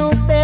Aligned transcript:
no 0.00 0.10
better 0.26 0.39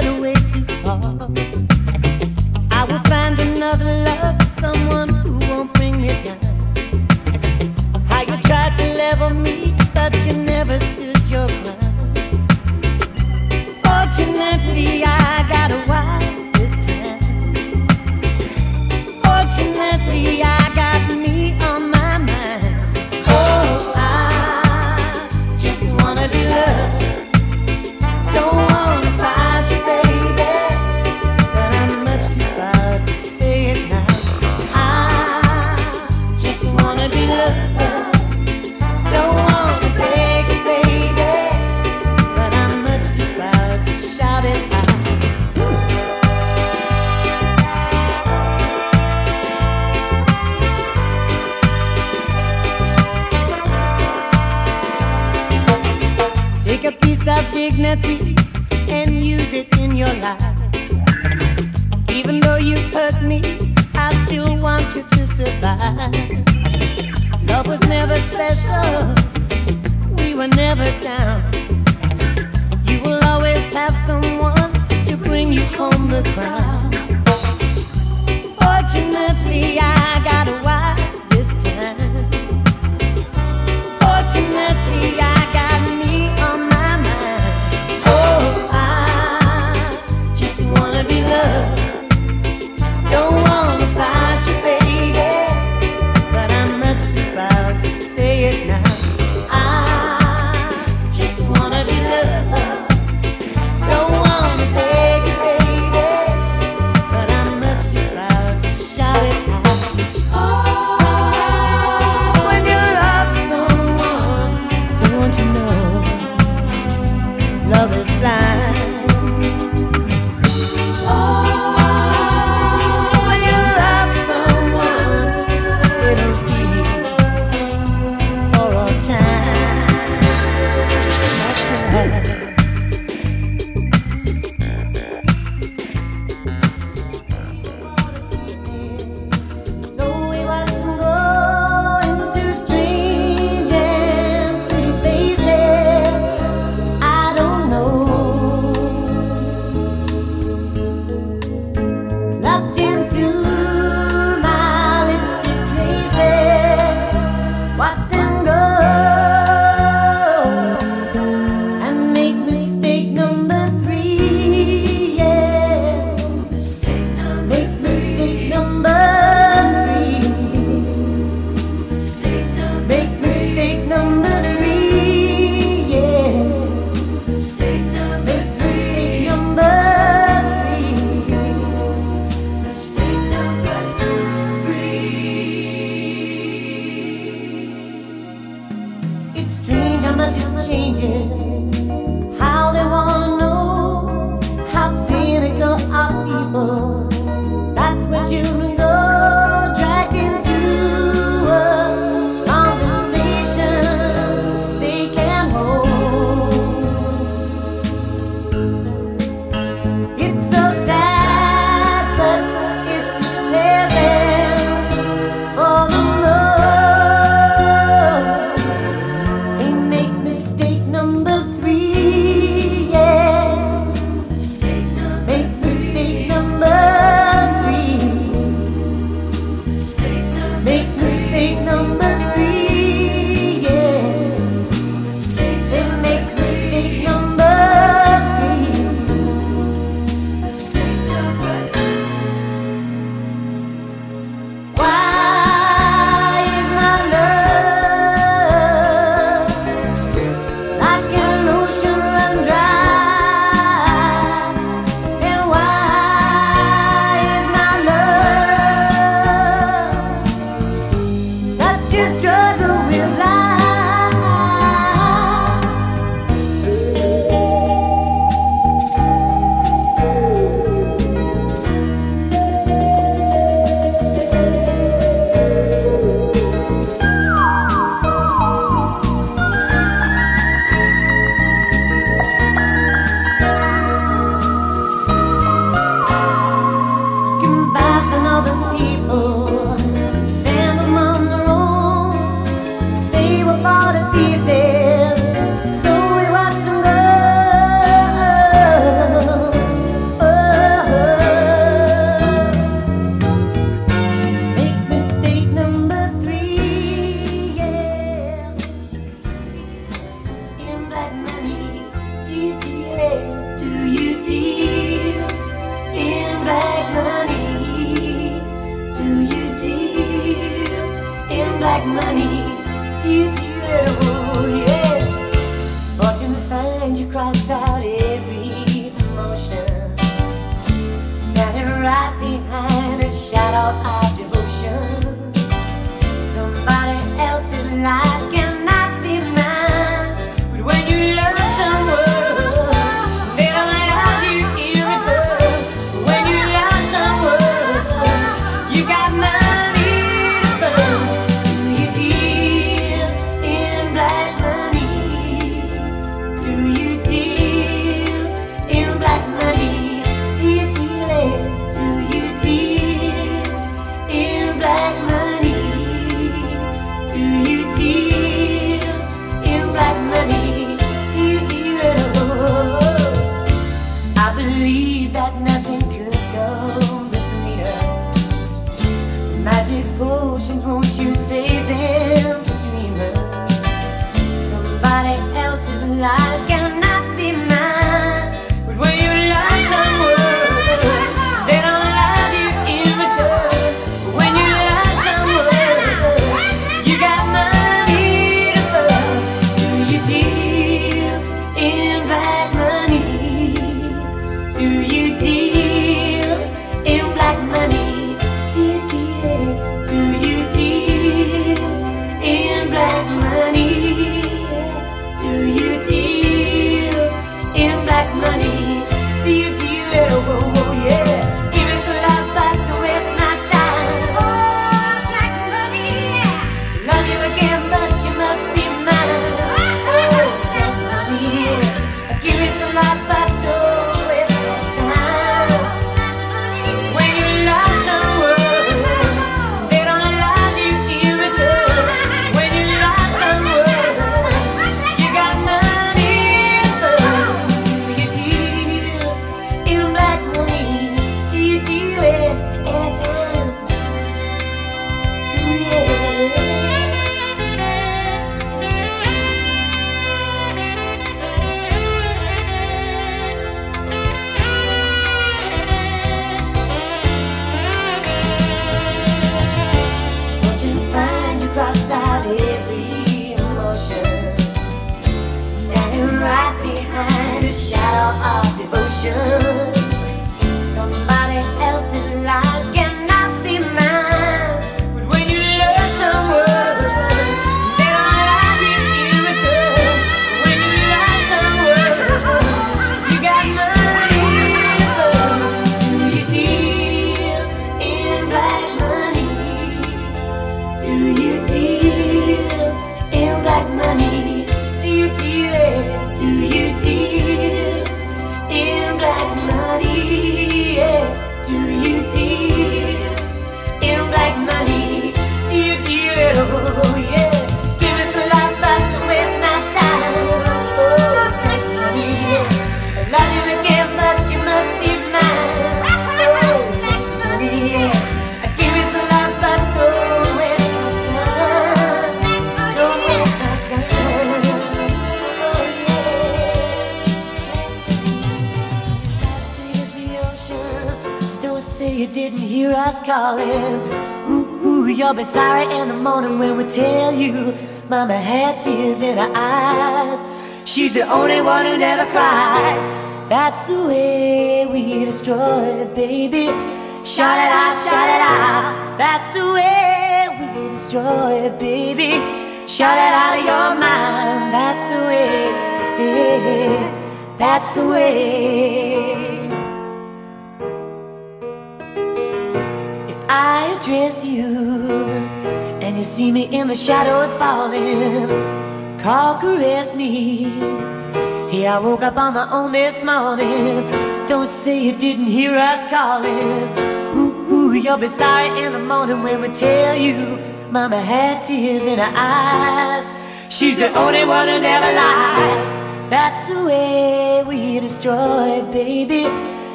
up 582.03 582.17
on 582.17 582.35
my 582.35 582.51
own 582.51 582.73
this 582.73 583.05
morning. 583.05 583.87
Don't 584.27 584.49
say 584.49 584.83
you 584.87 584.97
didn't 584.97 585.27
hear 585.27 585.53
us 585.53 585.89
calling. 585.89 586.69
Ooh, 587.17 587.53
ooh, 587.53 587.73
you'll 587.75 587.99
be 587.99 588.09
sorry 588.09 588.49
in 588.65 588.73
the 588.73 588.81
morning 588.81 589.23
when 589.23 589.41
we 589.41 589.49
tell 589.55 589.95
you. 589.95 590.39
Mama 590.71 591.01
had 591.01 591.45
tears 591.45 591.85
in 591.85 591.99
her 592.01 592.13
eyes. 592.17 593.07
She's 593.55 593.79
the 593.79 593.97
only 593.97 594.25
one 594.25 594.49
who 594.49 594.59
never 594.59 594.91
lies. 595.03 595.65
That's 596.11 596.43
the 596.53 596.65
way 596.65 597.45
we 597.47 597.79
destroy, 597.79 598.63
baby. 598.73 599.23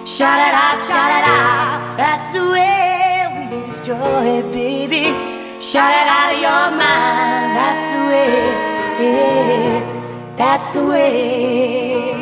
Shout 0.05 0.39
it 0.47 0.55
out, 0.65 0.79
shout 0.89 1.11
it 1.19 1.25
out. 1.39 1.97
That's 1.97 2.27
the 2.35 2.43
way 2.51 2.80
destroy, 3.81 4.41
baby. 4.51 5.05
Shout 5.59 5.91
it 5.91 6.07
out 6.07 6.33
of 6.33 6.39
your 6.45 6.71
mind. 6.77 7.51
That's 7.57 7.85
the 7.93 8.01
way. 8.11 8.33
That's 10.37 10.71
the 10.73 10.85
way. 10.85 12.21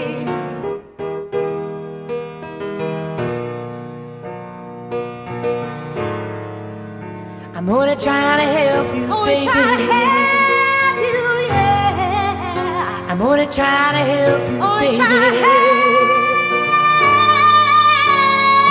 I'm 7.56 7.70
only 7.70 7.96
trying 7.96 8.40
to 8.40 8.48
help 8.60 8.96
you, 8.96 9.08
gonna 9.08 9.26
baby. 9.26 9.46
Trying 9.46 9.78
to 9.78 9.94
help 9.94 10.98
you, 10.98 11.48
yeah. 11.48 13.10
I'm 13.10 13.22
only 13.22 13.48
trying 13.48 13.96
to 13.96 14.04
help 14.12 14.52
you, 14.52 14.58
gonna 14.60 14.90
baby. 14.90 15.79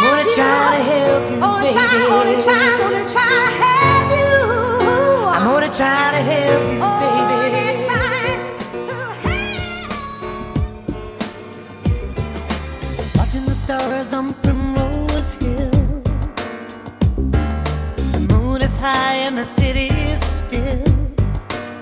Only 0.07 0.25
trying 0.35 0.73
to 0.77 0.83
help 0.91 1.23
you. 1.31 1.37
Only 1.43 1.69
trying, 1.71 2.11
only 2.19 2.37
trying, 2.43 2.81
only 2.87 3.05
trying 3.15 3.47
to 3.47 3.55
help 3.65 4.07
you. 4.19 4.31
I'm 5.35 5.47
only 5.47 5.71
try 5.71 6.11
to 6.13 6.23
help 6.31 6.63
you, 6.73 6.81
oh, 6.83 6.89
baby. 7.03 7.65
Help. 7.89 8.39
Watching 13.17 13.45
the 13.45 13.55
stars 13.55 14.13
on 14.13 14.35
Primrose 14.35 15.35
Hill. 15.35 16.03
The 18.13 18.21
moon 18.33 18.63
is 18.63 18.77
high 18.77 19.17
and 19.27 19.37
the 19.37 19.45
city 19.45 19.89
is 19.89 20.21
still. 20.25 20.85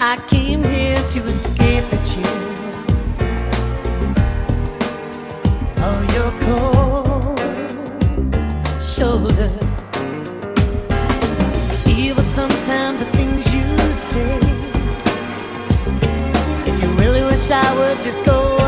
I 0.01 0.17
came 0.29 0.63
here 0.65 0.97
to 0.97 1.21
escape 1.25 1.85
the 1.91 1.99
chill. 2.11 2.56
wish 17.49 17.53
I 17.53 17.75
would 17.79 18.03
just 18.03 18.25
go 18.25 18.66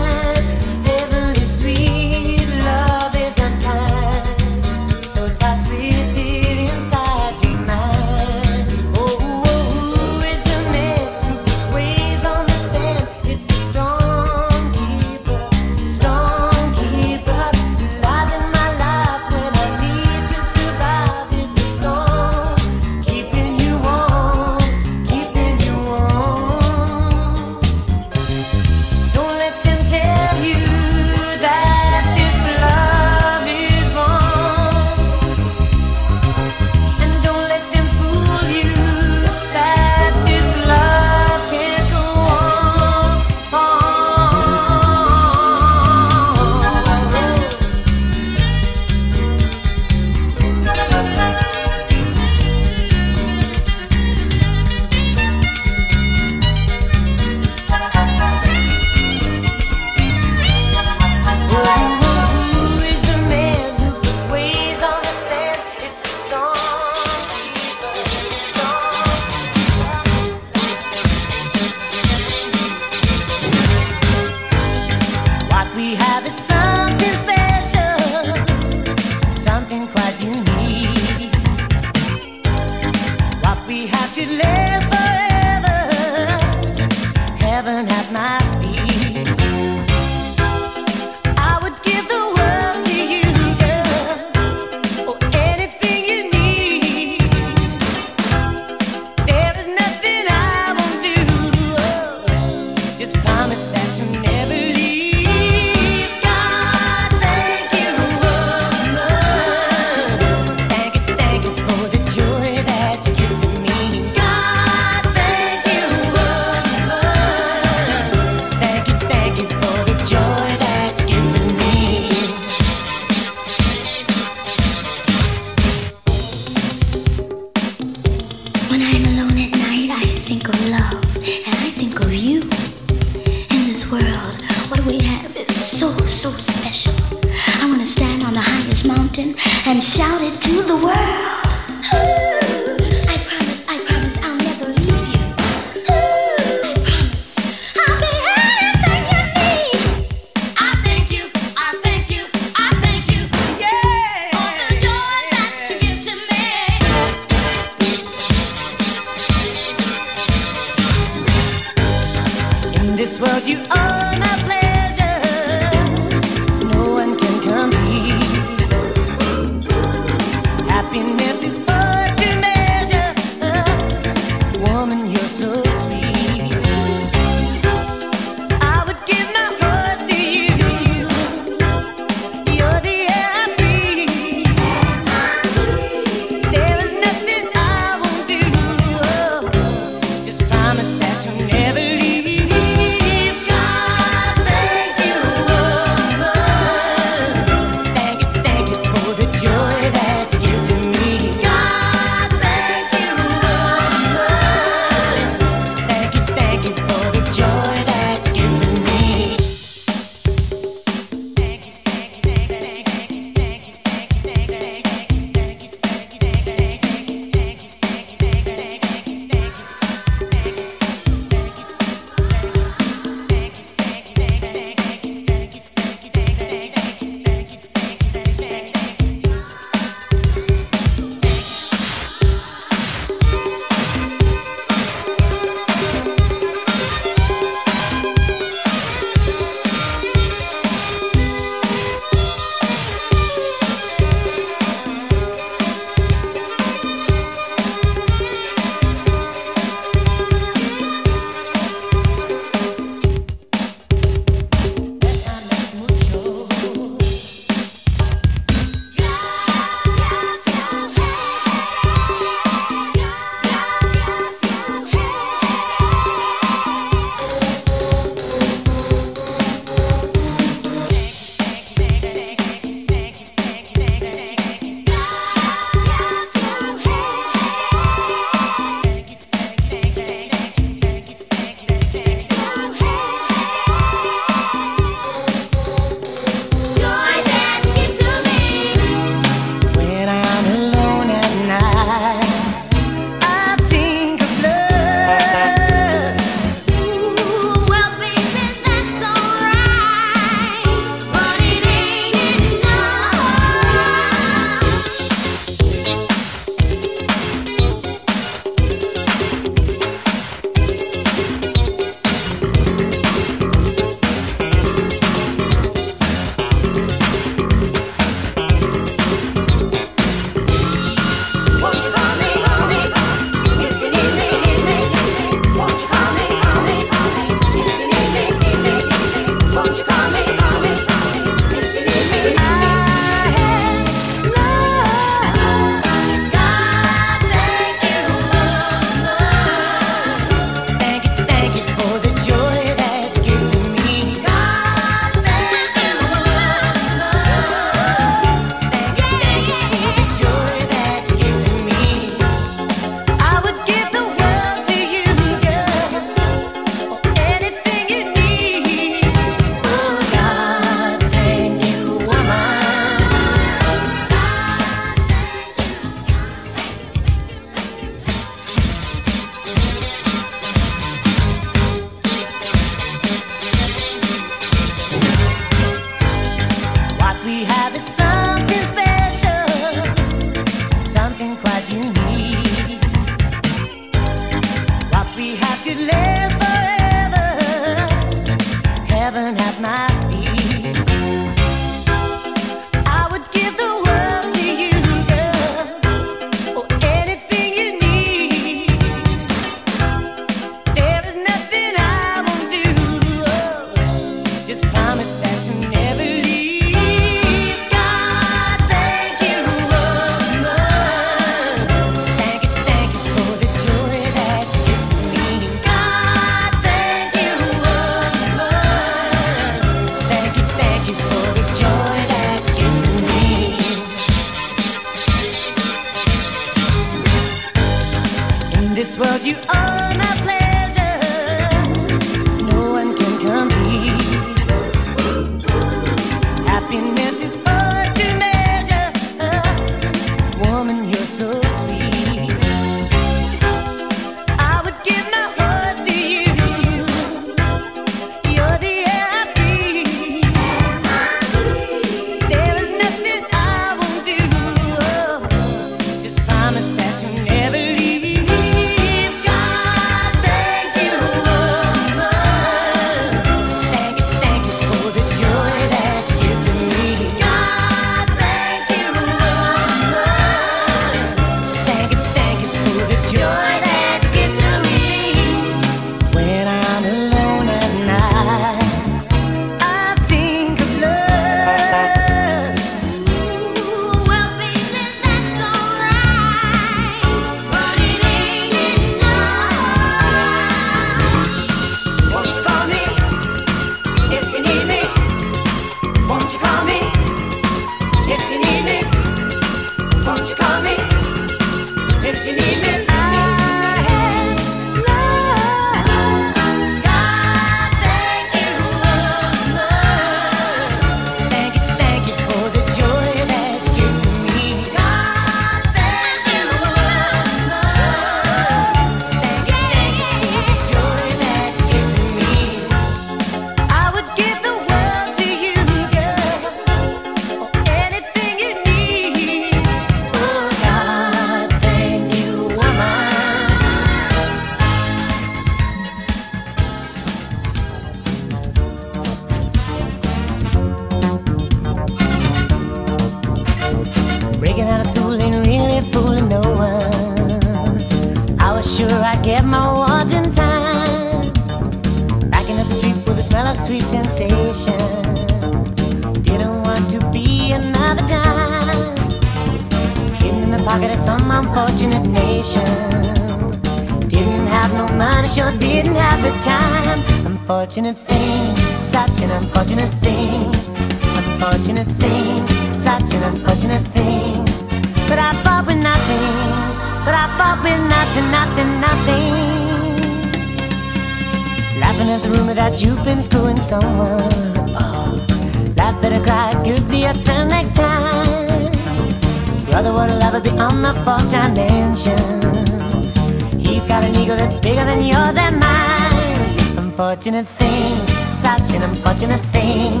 Unfortunate 597.22 597.48
thing, 597.58 597.96
such 598.40 598.74
an 598.74 598.82
unfortunate 598.82 599.44
thing. 599.52 600.00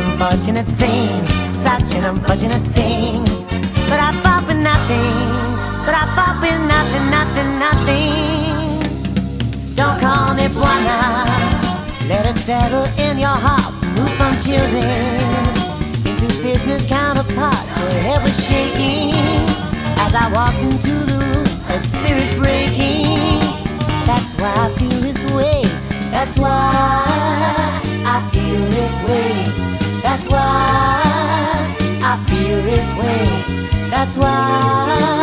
Unfortunate 0.00 0.64
thing, 0.80 1.26
such 1.52 1.94
an 1.94 2.06
unfortunate 2.06 2.66
thing. 2.72 3.22
But 3.86 4.00
I 4.00 4.12
fought 4.22 4.44
for 4.48 4.54
nothing, 4.54 5.12
but 5.84 5.92
I 5.92 6.08
fought 6.16 6.40
for 6.40 6.56
nothing, 6.72 7.04
nothing, 7.12 7.50
nothing. 7.60 8.80
Don't 9.76 10.00
call 10.00 10.32
me 10.36 10.48
buena. 10.48 11.28
Let 12.08 12.24
it 12.24 12.38
settle 12.38 12.86
in 12.96 13.18
your 13.18 13.36
heart. 13.36 13.74
Move 13.98 14.08
from 14.16 14.32
children 14.40 14.88
into 16.08 16.28
business 16.42 16.88
counterparts. 16.88 17.76
Your 17.76 18.00
head 18.08 18.22
was 18.24 18.48
shaking 18.48 19.12
as 20.00 20.14
I 20.14 20.32
walked 20.32 20.62
into 20.64 20.94
the 20.94 21.12
room, 21.12 21.44
a 21.68 21.78
spirit 21.78 22.38
breaking. 22.38 23.07
That's 26.18 26.36
why 26.36 27.80
I 28.04 28.30
feel 28.32 28.64
this 28.76 29.00
way. 29.08 30.00
That's 30.02 30.28
why 30.28 31.00
I 32.02 32.16
feel 32.28 32.60
this 32.62 32.92
way. 32.98 33.88
That's 33.88 34.18
why. 34.18 35.17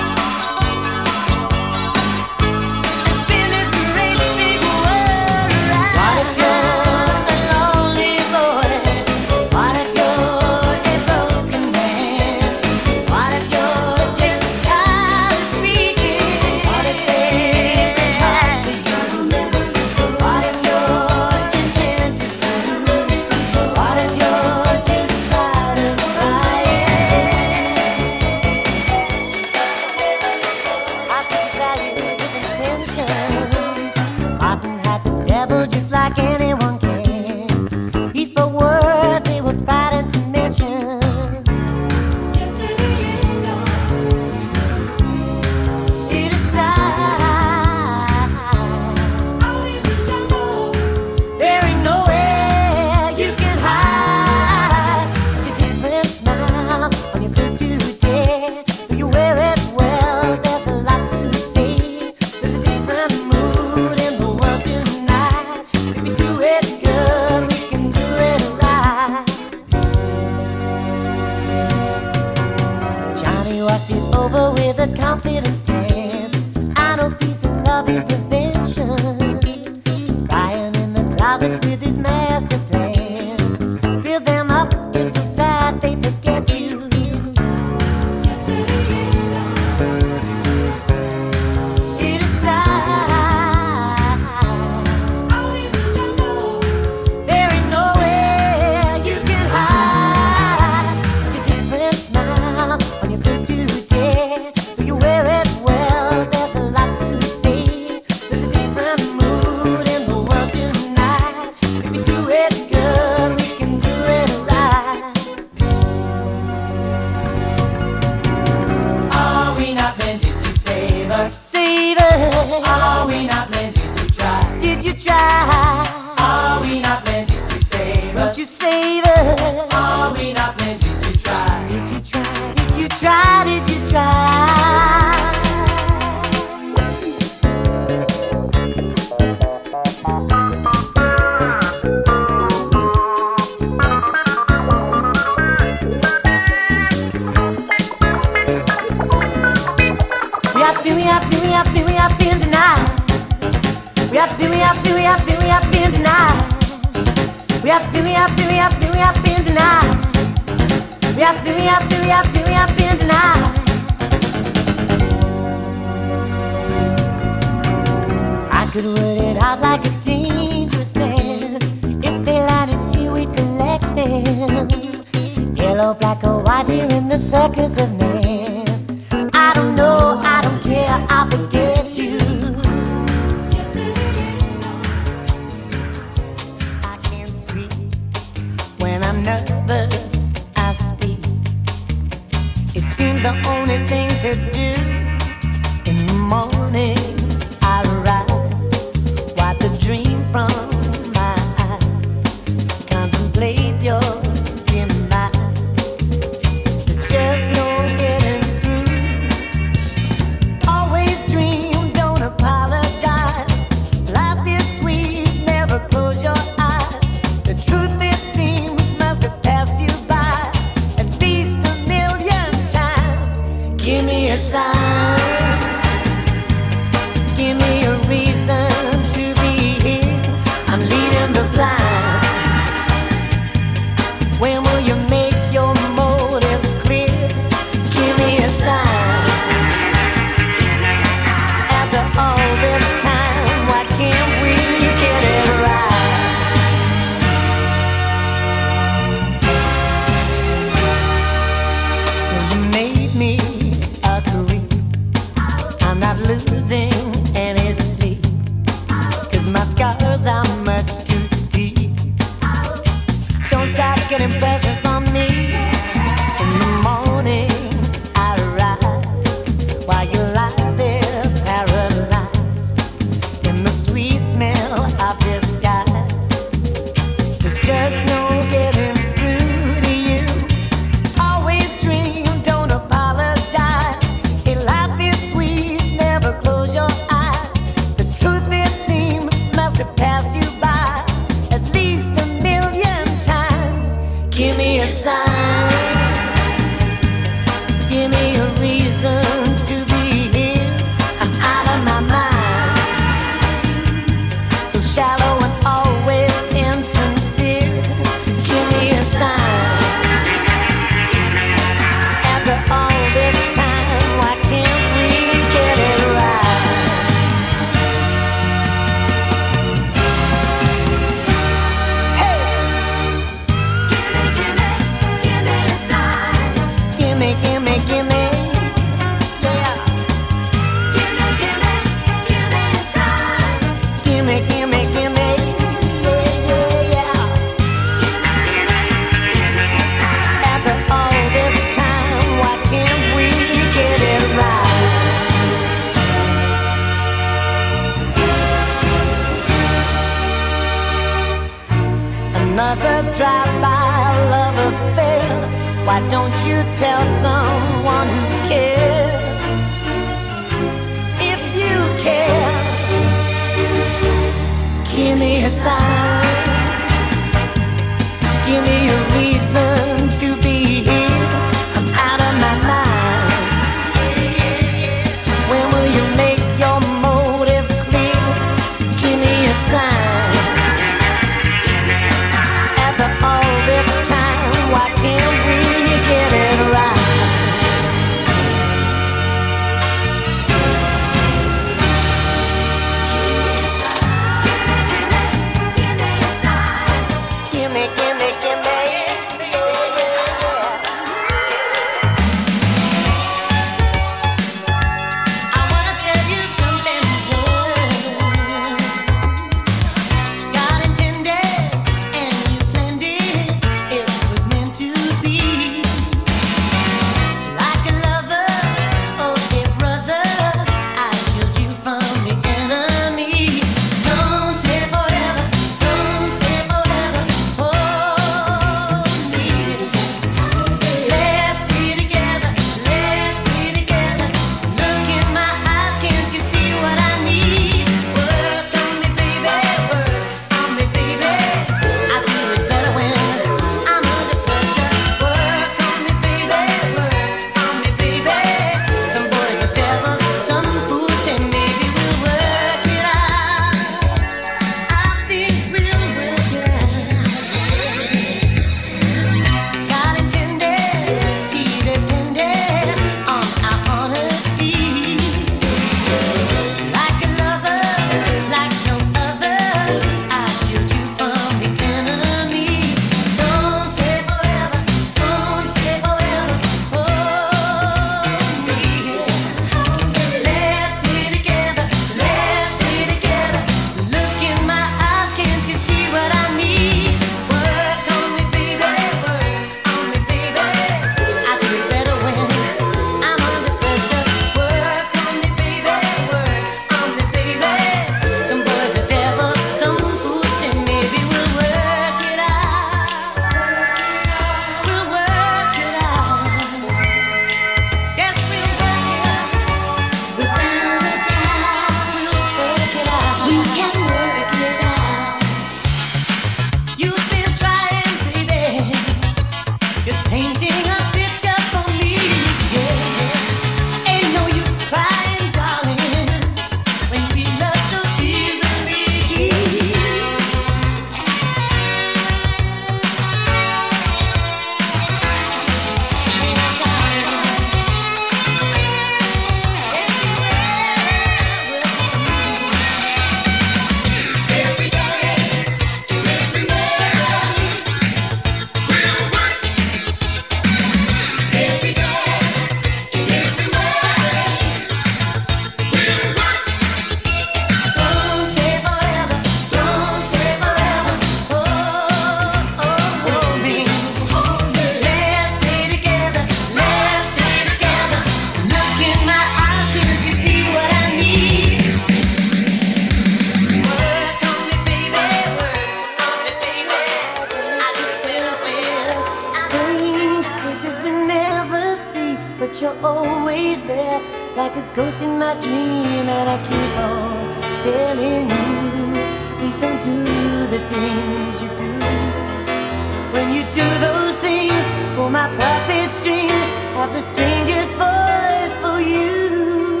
The 597.12 597.22
strangers 597.22 597.90
fight 597.92 598.72
for 598.82 599.00
you. 599.00 600.00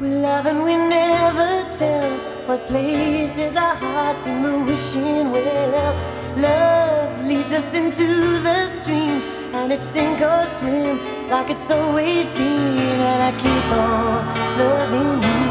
We 0.00 0.08
love 0.08 0.46
and 0.46 0.62
we 0.62 0.76
never 0.76 1.50
tell 1.78 2.10
what 2.46 2.66
places 2.66 3.56
our 3.56 3.74
hearts 3.74 4.26
in 4.26 4.42
the 4.42 4.58
wishing 4.58 5.30
well. 5.32 5.94
Love 6.36 7.26
leads 7.26 7.52
us 7.52 7.74
into 7.74 8.06
the 8.42 8.68
stream, 8.68 9.22
and 9.54 9.72
it's 9.72 9.88
sink 9.88 10.20
or 10.20 10.46
swim 10.58 10.98
like 11.30 11.50
it's 11.50 11.70
always 11.70 12.26
been. 12.30 13.00
And 13.10 13.22
I 13.28 13.32
keep 13.44 13.66
on 13.86 14.24
loving 14.58 15.22
you. 15.28 15.44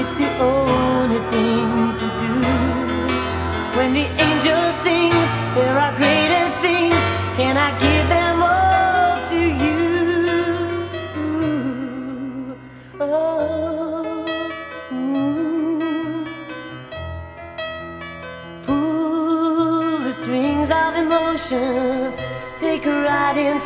It's 0.00 0.16
the 0.22 0.30
only 0.40 1.20
thing 1.32 1.70
to 2.00 2.06
do. 2.22 2.34
When 3.76 3.92
the 3.92 4.06
angel 4.26 4.64
sings, 4.84 5.28
there 5.56 5.78
are 5.78 5.92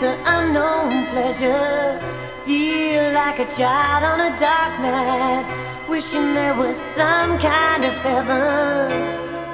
into 0.02 0.18
unknown 0.26 1.06
pleasure. 1.12 2.00
Feel 2.44 3.12
like 3.12 3.38
a 3.38 3.46
child 3.54 4.02
on 4.02 4.20
a 4.20 4.40
dark 4.40 4.80
night. 4.80 5.44
Wishing 5.88 6.34
there 6.34 6.56
was 6.56 6.76
some 6.76 7.38
kind 7.38 7.84
of 7.84 7.92
heaven. 8.02 8.90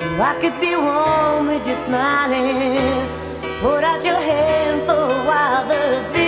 Oh, 0.00 0.22
I 0.30 0.38
could 0.40 0.58
be 0.58 0.74
warm 0.74 1.48
with 1.48 1.66
you 1.66 1.76
smiling. 1.84 3.08
Hold 3.60 3.84
out 3.84 4.02
your 4.02 4.14
hand 4.14 4.86
for 4.86 5.04
a 5.18 5.24
while. 5.28 5.68
The 5.68 6.27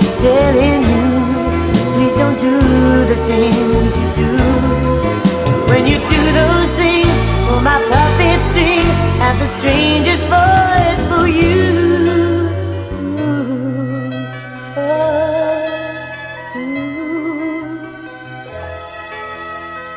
Keep 0.00 0.14
telling 0.24 0.82
you, 0.92 1.06
please 1.92 2.14
don't 2.20 2.38
do 2.40 2.56
the 3.10 3.18
things 3.28 3.92
you 4.00 4.08
do. 4.22 4.32
When 5.70 5.82
you 5.86 5.98
do 5.98 6.22
those 6.40 6.70
things, 6.80 7.16
pull 7.46 7.60
my 7.60 7.78
puppet 7.90 8.40
strings, 8.50 8.96
have 9.22 9.38
the 9.42 9.48
strangers 9.58 10.22
fight 10.30 10.98
for 11.10 11.26
you. 11.28 11.56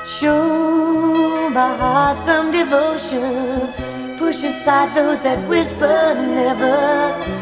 Show 0.04 1.50
my 1.50 1.78
heart 1.78 2.20
some 2.26 2.52
devotion. 2.52 3.72
Push 4.18 4.44
aside 4.44 4.94
those 4.94 5.22
that 5.24 5.40
whisper 5.48 6.14
never. 6.14 7.39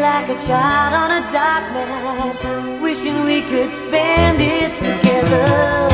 Like 0.00 0.30
a 0.30 0.34
child 0.46 0.94
on 0.94 1.10
a 1.10 1.20
dark 1.30 1.64
night. 1.74 2.80
Wishing 2.80 3.22
we 3.26 3.42
could 3.42 3.70
spend 3.86 4.40
it 4.40 4.72
together. 4.76 5.88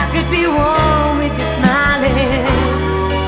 I 0.00 0.04
could 0.12 0.28
be 0.30 0.46
warm 0.46 1.16
with 1.22 1.32
you 1.32 1.48
smiling. 1.56 2.44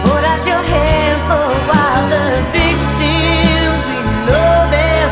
Hold 0.05 0.25
out 0.31 0.47
your 0.47 0.63
hand 0.75 1.19
for 1.27 1.41
a 1.41 1.61
while. 1.71 2.07
The 2.13 2.25
victims, 2.53 3.81
we 3.89 3.99
know 4.29 4.57
them 4.77 5.09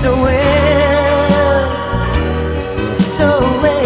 so 0.00 0.10
well. 0.22 1.68
So 3.16 3.28
well. 3.62 3.79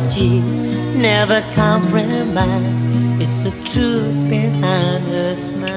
apologies, 0.00 0.44
never 0.96 1.42
compromise. 1.54 2.86
It's 3.20 3.38
the 3.38 3.50
truth 3.70 4.30
behind 4.30 5.04
her 5.06 5.34
smile. 5.34 5.70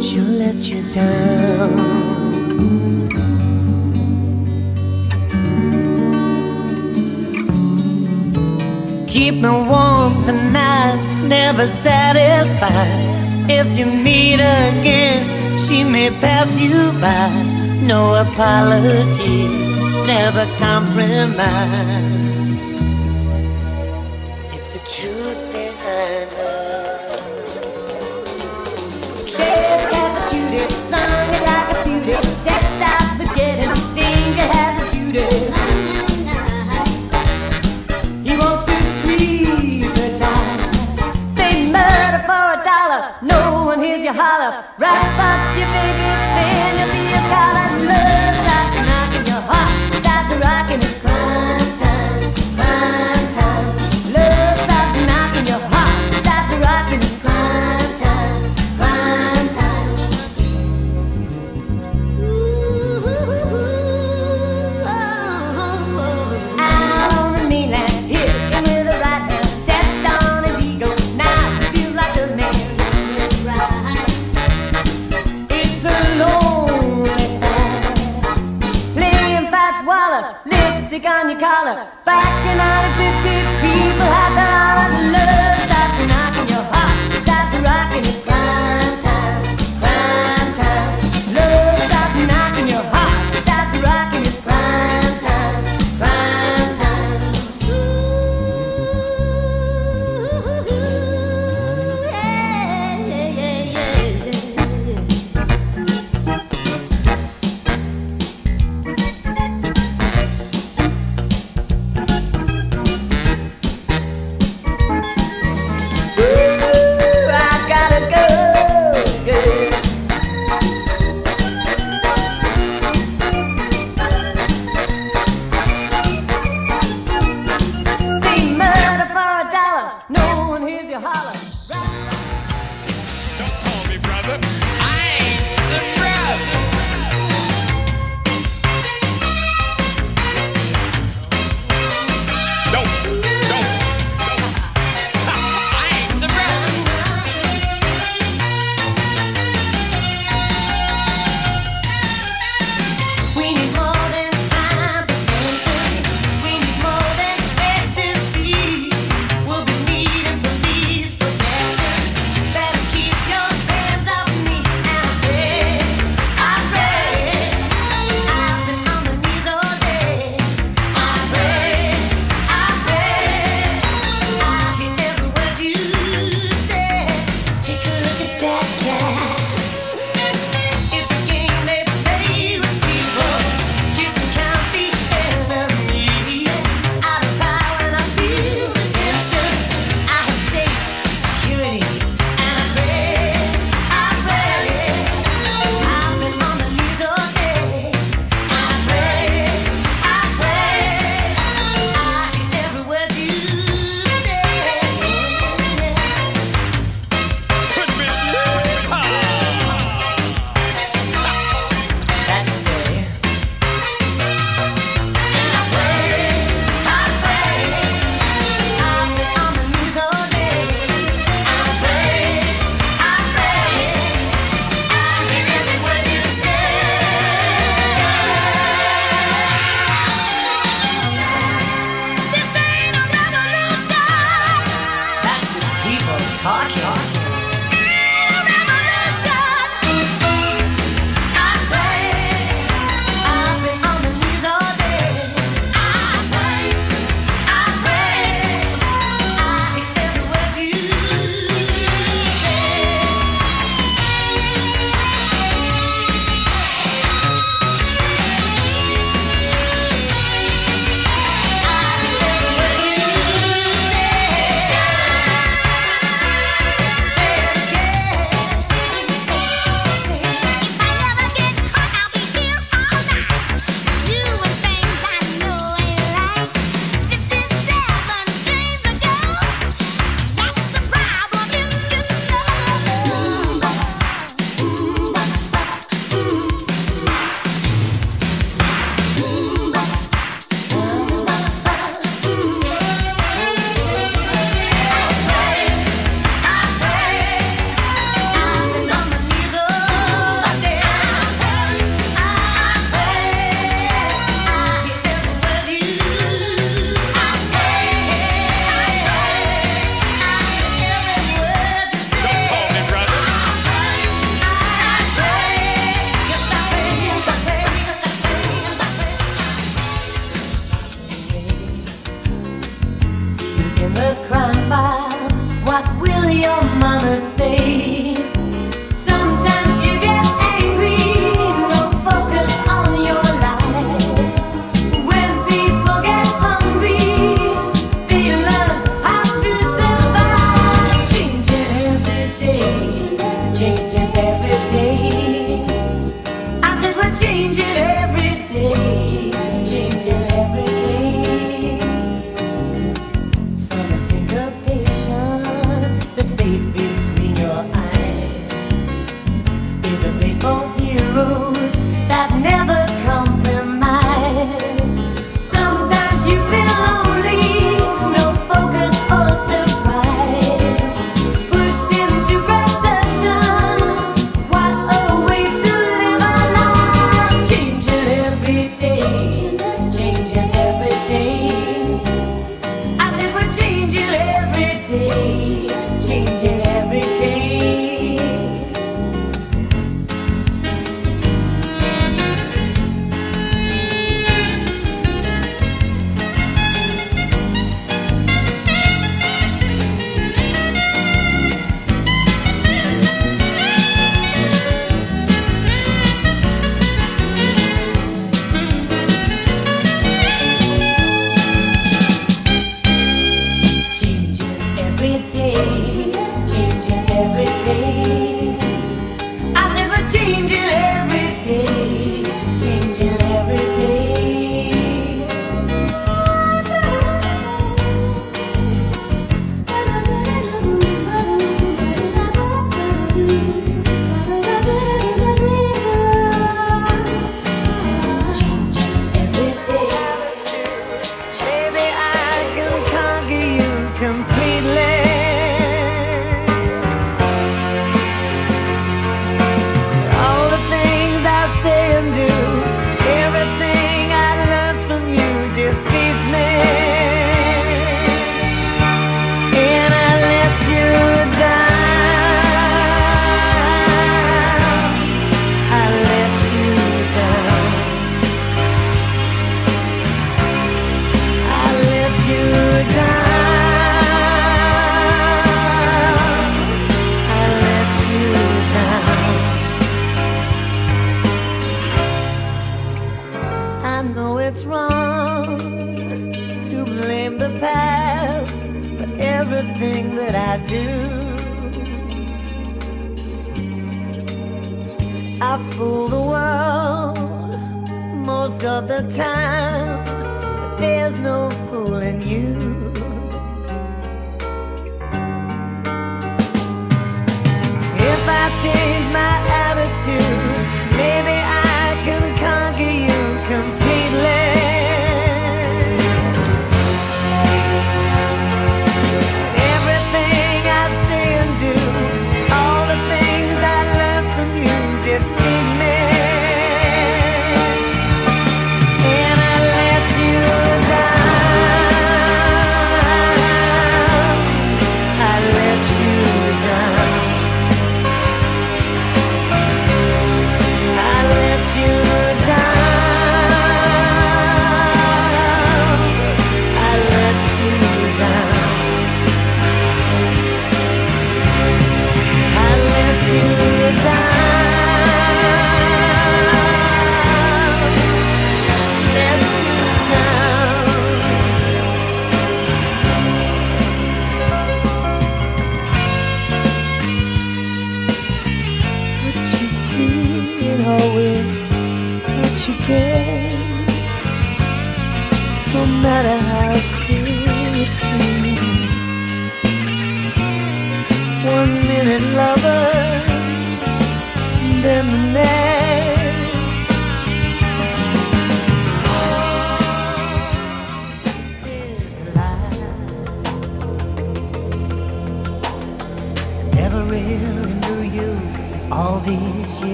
She'll 0.00 0.24
let 0.24 0.68
you 0.70 0.82
down. 0.94 1.98
Keep 9.08 9.34
me 9.34 9.48
warm 9.48 10.22
tonight, 10.22 11.02
never 11.24 11.66
satisfied. 11.66 13.50
If 13.50 13.76
you 13.76 13.86
meet 13.86 14.34
again 14.34 15.39
she 15.70 15.84
may 15.84 16.10
pass 16.10 16.60
you 16.60 16.90
by. 17.00 17.30
No 17.82 18.16
apology, 18.16 19.46
never 20.04 20.44
compromise. 20.58 22.29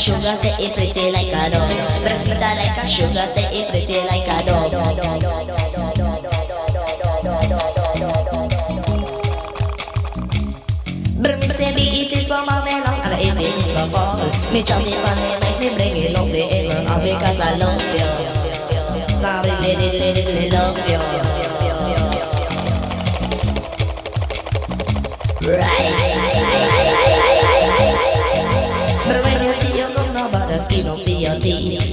Sugar, 0.00 0.34
say 0.34 0.56
it 0.58 0.72
pretty 0.74 1.12
like 1.12 1.28
a 1.28 1.50
dog. 1.52 1.68
But 2.02 2.16
sweet 2.16 2.40
like 2.40 2.76
a 2.78 2.86
sugar, 2.86 3.26
say 3.28 3.44
it 3.52 3.68
pretty 3.68 4.00
like 4.08 4.26
a 4.26 4.38
dog. 4.48 4.72
But 11.20 11.38
me 11.38 11.48
say 11.48 11.74
be 11.74 11.84
it 12.00 12.12
is 12.12 12.28
for 12.28 12.40
my 12.46 12.64
melon 12.64 12.96
And 13.04 13.20
if 13.20 13.36
it 13.36 13.54
is 13.60 13.72
for 13.76 13.86
fall 13.92 14.16
Me 14.52 14.62
chop 14.62 14.80
it 14.80 14.96
me 14.96 15.36
make 15.42 15.60
me 15.60 15.68
bring 15.76 15.96
it 15.96 16.16
up 16.16 16.26
the 16.32 16.42
All 16.88 17.00
because 17.02 17.40
I 17.40 17.56
love 17.56 18.24
you 18.24 18.29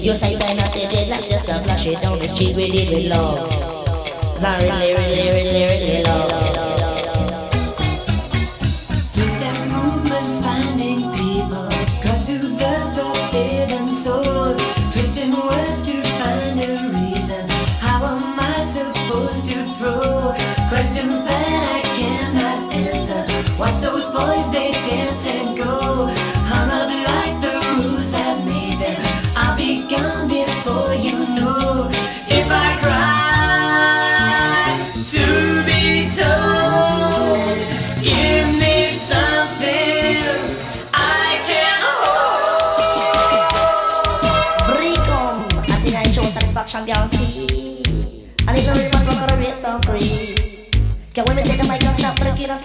you 0.07 0.13
nothing, 0.13 0.89
just 1.27 1.49
a 1.49 1.59
flash 1.61 1.85
it 1.85 2.01
down 2.01 2.17
the 2.17 2.29
street, 2.29 2.55
Really, 2.55 2.87
really 2.87 3.09
love. 3.09 3.35
love. 3.35 4.41
Larry, 4.41 4.69
Larry, 4.69 5.15
Larry, 5.15 5.43
Larry, 5.51 6.03
love. 6.05 6.46
Boys, 24.11 24.51
they 24.51 24.71
dance 24.71 25.27
and 25.27 25.57
go. 25.57 26.07
Hung 26.49 26.69
up 26.69 26.89
like 27.09 27.41
the 27.41 27.53
rules 27.75 28.11
that 28.11 28.43
made 28.45 28.77
them. 28.79 29.01
I'll 29.35 29.55
be 29.57 29.87
gone 29.87 30.27
before 30.27 30.93
you 30.95 31.17
know. 31.35 31.89
If 32.29 32.47
I 32.49 32.77
cry 32.81 34.77
to 35.13 35.25
be 35.65 36.07
told, 36.19 37.57
give 38.03 38.47
me 38.61 38.89
something 38.91 40.23
I 40.93 41.39
can 41.47 41.77
hold. 41.85 43.51
Freedom, 44.75 45.33
I 45.73 45.75
think 45.83 45.95
I 45.95 46.03
show 46.11 46.23
satisfaction 46.23 46.85
guarantee. 46.85 47.83
And 48.47 48.51
it's 48.57 48.65
very 48.65 48.89
much 48.91 49.05
for 49.17 49.27
a 49.33 49.35
race 49.37 49.63
of 49.63 49.83
free. 49.85 50.35
Can 51.13 51.25
women 51.25 51.45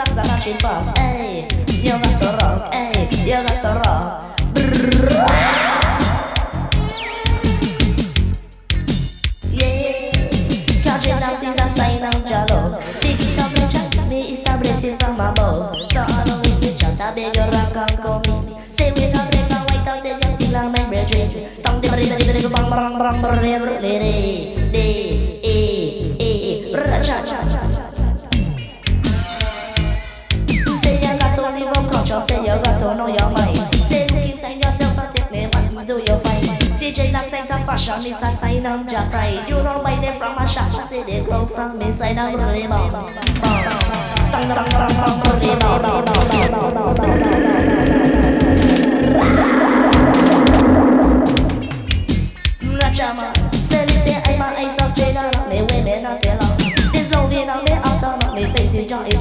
take 0.04 0.16
a 0.16 0.22
mic 0.22 0.26
and 0.26 0.26
chop 0.26 0.26
the 0.26 0.26
kid 0.26 0.26
and 0.26 0.26
slap 0.26 0.26
the 0.26 0.32
machine 0.32 0.58
pop? 0.58 0.98
Hey, 0.98 1.48
you 1.82 1.92
got 1.92 2.20
the 2.20 2.28
rock, 2.38 2.74
hey, 2.74 3.08
you 3.24 3.38
got 3.46 3.62
the 3.62 3.72
rock. 3.80 4.38
Yeah, 9.50 10.10
catching 10.82 11.20
down 11.20 11.36
since 11.36 11.56
the 11.56 11.68
sign 11.74 12.02
of 12.02 12.24
Jalo. 12.24 12.80
Big 13.00 13.22
it 13.22 13.40
up 13.40 13.54
and 13.54 13.72
chat 13.72 14.08
me 14.08 14.32
is 14.32 14.44
a 14.46 14.58
blessing 14.58 14.98
from 14.98 15.20
above. 15.20 15.76
So 15.92 16.00
I 16.00 16.24
know 16.26 16.40
if 16.44 16.64
you 16.64 16.72
chat, 16.78 17.00
I 17.00 17.14
beg 17.14 17.36
you 17.36 17.42
rock 17.42 17.76
and 17.76 17.98
come 17.98 18.22
in. 18.24 18.72
Say 18.72 18.92
we 18.92 19.10
not 19.12 19.30
break 19.30 19.50
my 19.50 19.58
white 19.66 19.86
house, 19.86 20.02
say 20.02 20.18
just 20.20 20.40
still 20.40 20.56
on 20.56 20.72
my 20.72 20.84
brethren. 20.88 21.30
Tong 21.62 21.80
di 21.80 21.88
bari 21.88 22.02
di 22.02 22.24
bari 22.24 22.40
bang 22.42 22.70
bang 22.70 22.98
bang 22.98 23.22
bang 23.22 23.38
re 23.42 23.58
re 23.58 23.58
re 23.58 23.78
re 23.80 23.98
de 23.98 24.10
e 24.10 24.61
say 32.26 32.40
you 32.40 32.62
got 32.62 32.78
to 32.78 32.94
know 32.94 33.08
your 33.08 33.30
mind. 33.30 33.56
Say 33.90 34.06
look 34.08 34.24
inside 34.30 34.64
yourself 34.64 34.98
and 34.98 35.16
take 35.16 35.30
me 35.30 35.46
man, 35.52 35.86
do 35.86 35.98
you 35.98 36.16
find? 36.22 36.44
CJ 36.78 37.12
Knox 37.12 37.32
ain't 37.32 37.50
a 37.50 37.58
fashion, 37.64 38.06
it's 38.06 38.22
a 38.22 38.30
sign 38.30 38.66
of 38.66 38.86
Jack 38.86 39.10
pride. 39.10 39.48
You 39.48 39.56
don't 39.56 39.82
buy 39.82 39.96
them 40.00 40.18
from 40.18 40.38
a 40.38 40.46
shop, 40.46 40.74
I 40.74 40.86
say 40.86 41.02
they 41.02 41.24
go 41.24 41.46
from 41.46 41.80
inside 41.80 42.18
of 42.18 42.34
really 42.34 42.66
bomb. 42.66 42.90
Rachama, 52.78 53.32
say 53.54 53.86
they 53.86 53.98
say 54.04 54.22
I'm 54.26 54.40
a 54.40 54.46
ice 54.58 54.78
of 54.80 54.92
on 55.16 55.48
me, 55.48 55.62
women 55.62 56.02
not 56.02 56.22
tell. 56.22 56.38
This 56.92 57.10
love 57.12 57.32
in 57.32 57.46
me, 57.46 57.72
on 57.72 58.34
me, 58.34 58.44
faith 58.54 58.74
in 58.74 58.88
John 58.88 59.06
is 59.06 59.20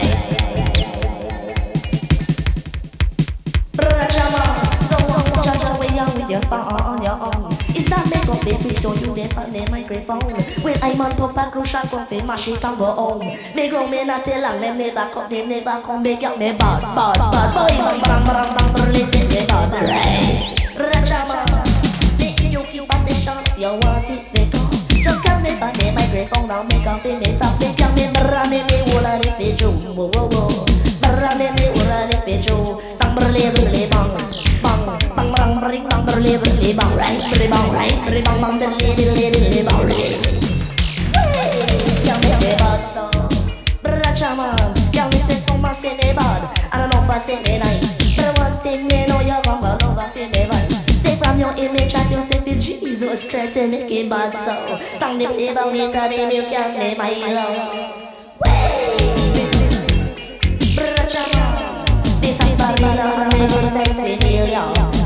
away 6.33 6.41
young 6.41 6.41
with 6.41 6.81
on 6.81 7.01
your 7.01 7.19
own. 7.19 7.51
It's 7.75 7.89
not 7.89 8.05
make 8.09 8.27
up 8.27 8.39
the 8.41 8.53
twist, 8.55 8.81
don't 8.83 9.01
you 9.01 9.15
dare 9.15 9.37
on 9.37 9.51
the 9.51 9.67
microphone. 9.69 10.31
When 10.63 10.77
I'm 10.83 11.01
on 11.01 11.15
top 11.15 11.37
of 11.37 11.51
crucial 11.51 11.81
coffee, 11.81 12.21
mash 12.21 12.47
it 12.47 12.63
and 12.63 12.77
go 12.77 12.85
home. 12.85 13.19
Me 13.55 13.69
go 13.69 13.87
me 13.87 14.05
not 14.05 14.23
tell 14.23 14.43
and 14.43 14.63
them 14.63 14.77
never 14.77 15.09
come, 15.13 15.29
them 15.29 15.49
never 15.49 15.81
come 15.81 16.03
back 16.03 16.23
up 16.23 16.37
me 16.37 16.51
bad, 16.53 16.81
bad, 16.95 17.17
bad. 17.17 17.53
Boy, 17.53 17.75
bang, 17.75 18.01
bang, 18.01 18.23
bang, 18.25 18.55
bang, 18.55 18.73
bang, 18.73 18.93
listen 18.93 19.27
me 19.27 19.45
bad, 19.47 19.71
right? 19.71 20.57
Rachama, 20.75 21.37
a 22.89 23.09
session, 23.09 23.37
you 23.57 23.73
want 23.81 24.09
it, 24.09 24.23
they 24.33 24.49
come. 24.49 24.71
Just 25.03 25.23
come 25.23 25.43
me 25.43 25.51
back 25.59 25.73
the 25.75 25.91
microphone 25.91 26.47
now, 26.47 26.63
make 26.63 26.87
up 26.87 27.05
in 27.05 27.19
the 27.19 27.37
top, 27.39 27.59
they 27.59 27.73
come 27.75 27.95
me, 27.95 28.07
brah, 28.15 28.49
me, 28.49 28.63
me, 28.63 28.77
wola, 28.91 29.19
the 29.21 29.31
fish, 29.37 29.61
whoa, 29.61 30.07
whoa, 30.07 30.27
whoa. 30.31 30.65
Brah, 31.01 31.37
me, 31.37 31.51
me, 31.55 31.67
wola, 31.75 32.07
the 32.09 32.17
fish, 32.23 32.45
tang, 32.45 33.15
brle, 33.15 33.51
brle, 33.51 33.89
bang, 33.89 34.09
bang, 34.63 34.85
bang, 34.85 35.15
bang, 35.15 35.40
bang 35.61 35.69
ring 35.69 35.85
bang 35.85 36.05
bang 36.05 36.23
bang 36.23 36.97
bang 36.97 37.69
bang 38.25 38.49
bang 38.49 38.81
bad 42.57 42.81
so 42.89 43.05
Brachaman 43.85 44.73
Yang 44.89 45.07
ni 45.13 45.19
say 45.21 45.37
so 45.37 45.53
much 45.57 45.85
in 45.85 45.97
the 46.01 46.13
bad 46.17 46.41
And 46.73 46.81
I 46.81 46.87
know 46.89 47.01
for 47.05 47.19
say 47.21 47.37
the 47.45 47.61
But 48.17 48.37
one 48.41 48.57
thing 48.65 48.87
me 48.89 49.05
know 49.05 49.21
you 49.21 49.37
come 49.45 49.61
all 49.61 49.77
over 49.85 50.09
for 50.09 50.25
the 50.33 50.41
vibe 50.49 50.73
Say 51.05 51.15
from 51.17 51.37
your 51.37 51.53
image 51.53 51.93
you 52.09 52.21
say 52.25 52.41
to 52.41 52.53
Jesus 52.57 53.29
Christ 53.29 53.57
make 53.69 53.91
it 53.91 54.09
bad 54.09 54.33
so 54.33 54.57
Stand 54.97 55.21
up 55.21 55.37
the 55.37 55.53
bang 55.53 55.75
it 55.77 55.93
and 55.93 56.09
the 56.09 56.25
milk 56.25 56.53
and 56.57 56.73
the 56.73 56.97
Milo 56.97 57.45
Brachaman 60.73 61.53
This 62.17 62.39
is 62.41 62.57
bad 62.57 62.81
man 62.81 62.97
and 62.97 63.29
I 63.29 63.45
know 63.45 63.69
sexy 63.69 64.17
feel 64.17 64.49
young 64.49 65.00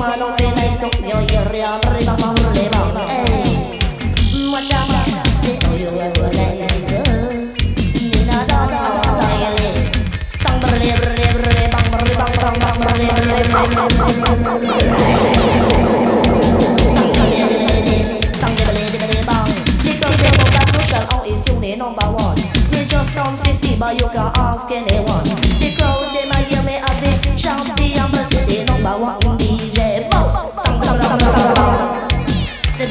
mano 0.00 0.34
se 0.34 0.46
ne 0.48 0.76
so 0.80 0.88
io 1.04 1.20
io 1.28 1.42
re 1.50 1.62
arriva 1.62 2.14
eh 2.14 2.14
bang 2.16 2.30
bang 2.30 2.54
bang 2.54 2.94
bang 2.94 3.40
you 23.98 24.76
anyone. 24.76 25.24
The 25.58 25.74
crowd, 25.76 26.14
they 26.14 26.28
might 26.28 26.46
hear 26.46 26.62
me 26.62 26.76
as 26.76 26.96
the 27.00 27.34
champion, 27.36 28.10
but 28.12 28.30
they 28.48 28.64
number 28.64 28.96
one 28.98 29.20
in 29.22 29.36
the 29.36 29.59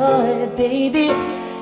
it, 0.00 0.56
baby. 0.56 1.08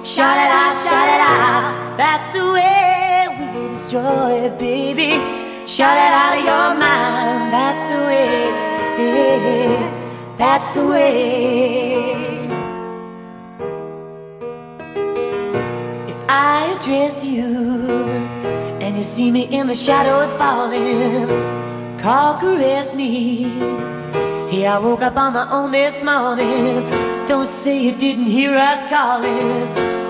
Shout 0.04 0.36
it 0.36 0.50
out, 0.50 0.76
shout 0.78 1.08
it 1.08 1.20
out. 1.20 1.96
That's 1.96 2.28
the 2.36 2.44
way 2.52 3.26
we 3.38 3.68
destroy 3.74 4.46
it, 4.46 4.58
baby. 4.58 5.20
Shout 5.66 5.96
it 5.96 6.12
out 6.12 6.38
of 6.38 6.44
your 6.44 6.74
mind. 6.78 7.52
That's 7.52 7.82
the 7.92 8.00
way. 8.06 8.76
That's 10.38 10.72
the 10.74 10.86
way. 10.86 12.14
If 16.08 16.16
I 16.28 16.76
address 16.76 17.24
you 17.24 17.66
and 18.80 18.96
you 18.96 19.02
see 19.02 19.30
me 19.30 19.44
in 19.44 19.66
the 19.66 19.74
shadows 19.74 20.32
falling, 20.34 21.28
call, 21.98 22.38
caress 22.38 22.94
me. 22.94 23.44
Hey, 24.50 24.66
I 24.66 24.78
woke 24.78 25.02
up 25.02 25.16
on 25.16 25.32
my 25.32 25.50
own 25.50 25.72
this 25.72 26.02
morning. 26.02 27.05
Don't 27.28 27.46
say 27.46 27.82
you 27.82 27.92
didn't 27.92 28.26
hear 28.26 28.52
us 28.52 28.88
calling. 28.88 29.66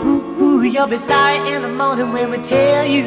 Ooh, 0.07 0.43
ooh, 0.43 0.63
you'll 0.63 0.87
be 0.87 0.99
sorry 0.99 1.39
in 1.55 1.63
the 1.63 1.69
morning 1.69 2.13
when 2.13 2.31
we 2.31 2.37
tell 2.39 2.85
you 2.85 3.07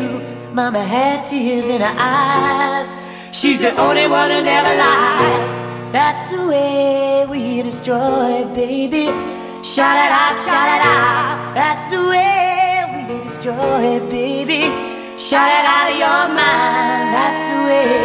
Mama 0.51 0.83
had 0.83 1.27
tears 1.27 1.65
in 1.65 1.79
her 1.79 1.95
eyes. 1.95 2.91
She's 3.31 3.61
the 3.61 3.69
only 3.79 4.07
one 4.07 4.31
who 4.31 4.41
never 4.41 4.67
lies. 4.67 5.47
That's 5.91 6.25
the 6.33 6.47
way 6.47 7.27
we 7.29 7.61
destroy, 7.61 8.45
baby. 8.55 9.05
Shout 9.63 9.97
it 10.05 10.11
out, 10.23 10.35
shout 10.45 10.69
it 10.75 10.83
out. 10.97 11.53
That's 11.53 11.85
the 11.93 12.01
way 12.09 13.05
we 13.07 13.23
destroy, 13.23 13.99
baby. 14.09 14.73
Shout 15.19 15.51
it 15.59 15.65
out 15.75 15.91
of 15.91 15.97
your 16.03 16.23
mind. 16.33 17.05
That's 17.13 17.43
the 17.51 17.59
way. 17.69 17.99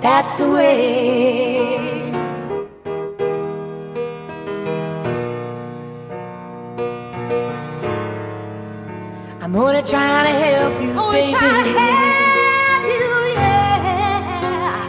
That's 0.00 0.36
the 0.36 0.48
way. 0.50 1.55
I'm 9.46 9.52
gonna 9.52 9.80
try 9.80 10.24
to 10.24 10.30
help 10.30 10.74
you, 10.82 10.88
baby. 10.90 11.36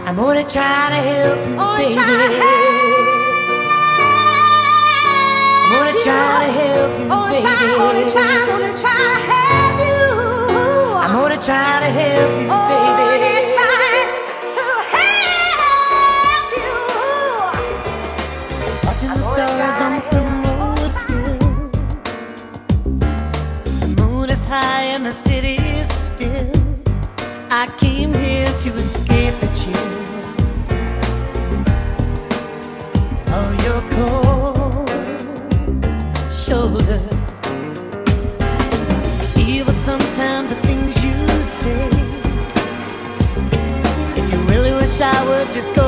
I'm 0.08 0.16
gonna 0.16 0.44
try 0.50 0.90
to 0.90 0.96
help 0.96 1.46
you, 1.46 1.62
baby. 1.78 1.94
Trying 1.94 2.26
to 2.26 2.42
help 2.42 2.98
I'm 5.62 5.78
gonna 5.78 6.50
help 6.58 6.90
you, 6.98 7.06
only 7.14 7.36
baby. 7.36 7.46
try 7.46 8.98
to 9.14 9.22
help 9.30 9.78
you. 9.86 10.02
I'm 11.06 11.14
gonna 11.14 11.38
try 11.38 11.80
to 11.86 11.90
help 11.94 12.32
you, 12.42 12.50
oh, 12.50 12.98
baby. 12.98 13.07
The 25.08 25.14
city 25.14 25.56
is 25.56 25.88
still. 25.88 26.52
I 27.50 27.68
came 27.78 28.14
here 28.14 28.46
to 28.64 28.70
escape 28.76 29.34
the 29.40 29.50
chill 29.60 29.90
of 33.40 33.48
your 33.66 33.82
cold 33.96 34.90
shoulder. 36.30 37.00
Even 39.40 39.76
sometimes 39.90 40.50
the 40.50 40.60
things 40.68 41.06
you 41.06 41.16
say. 41.46 41.90
If 44.20 44.34
you 44.34 44.40
really 44.52 44.74
wish 44.74 45.00
I 45.00 45.18
would 45.30 45.54
just 45.54 45.74
go 45.74 45.88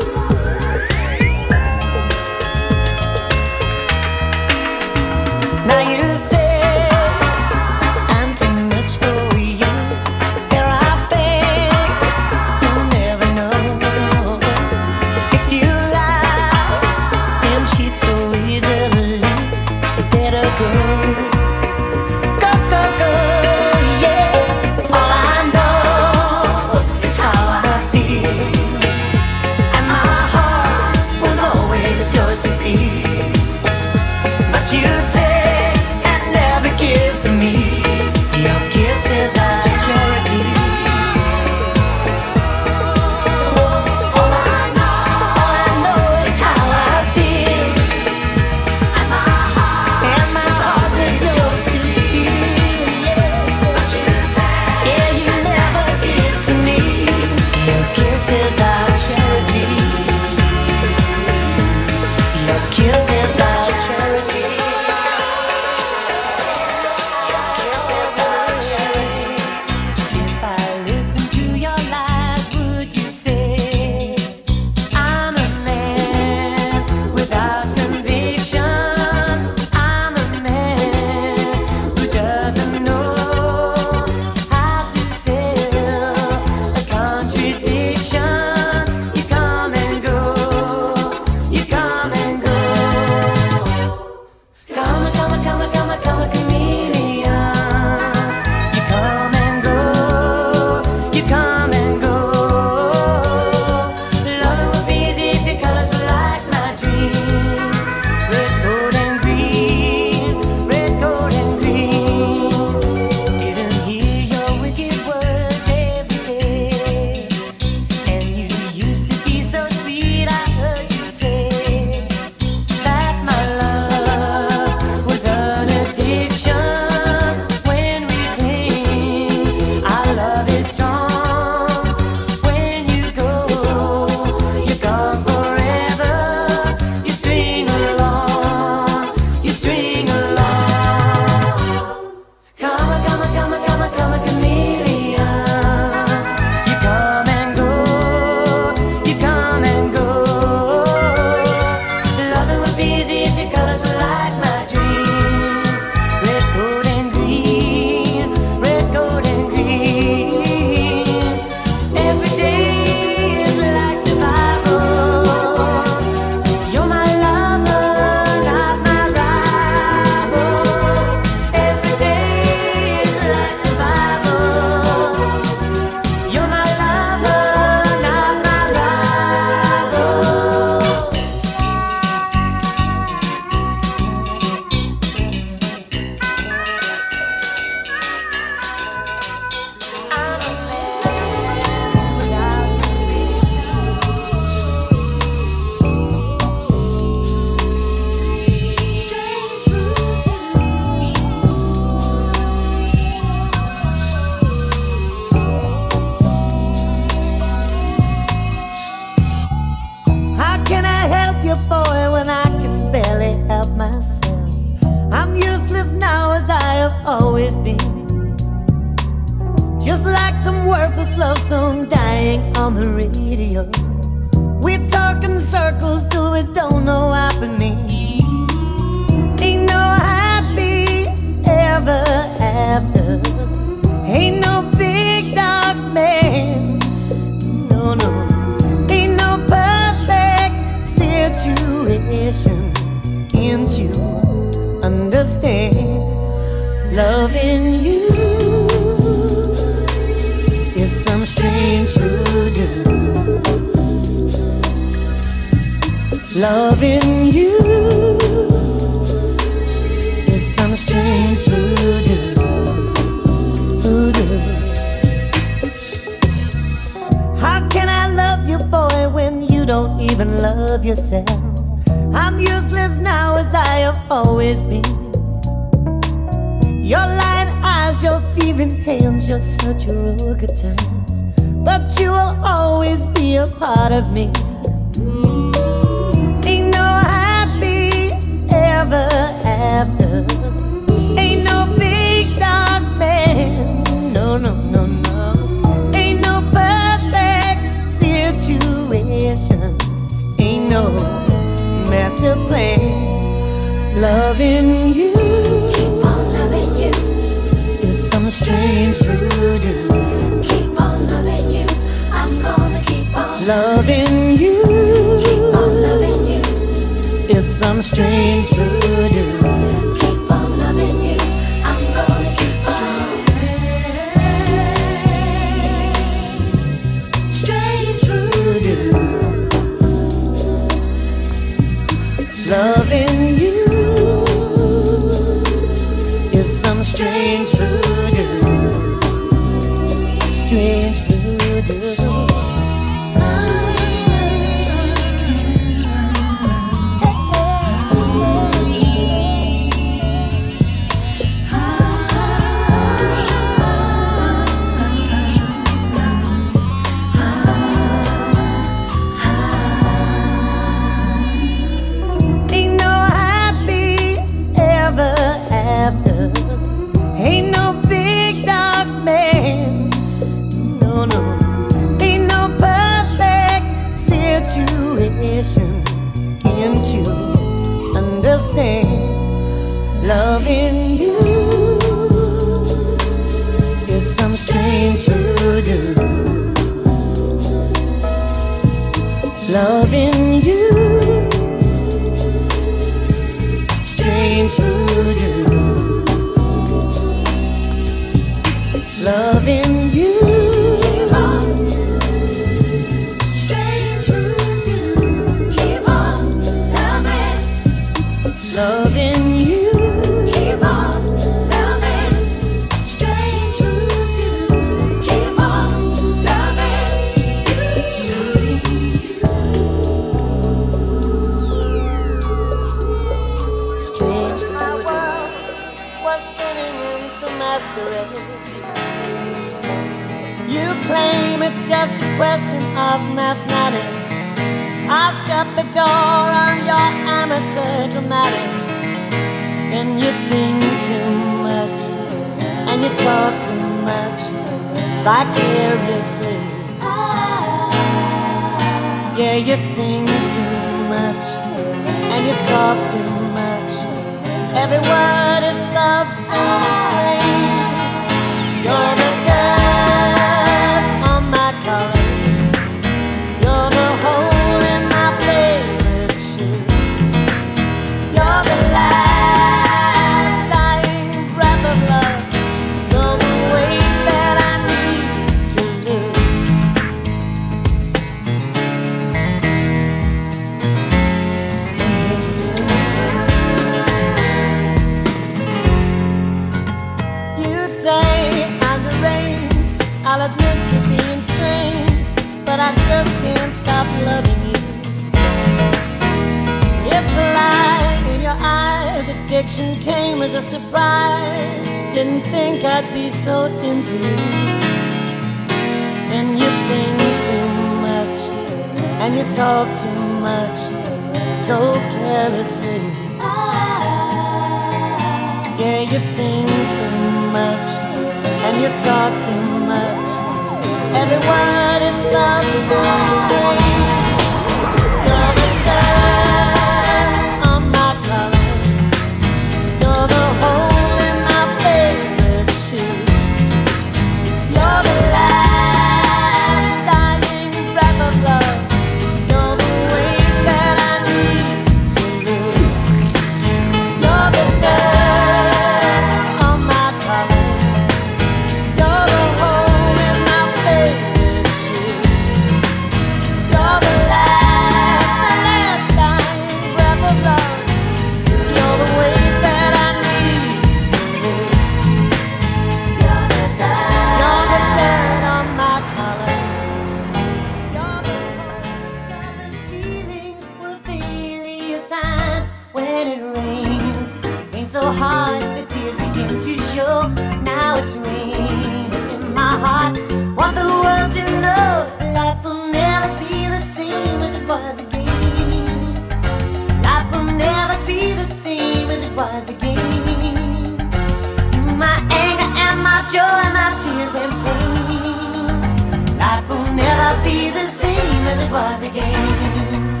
was 598.50 598.82
again. 598.82 600.00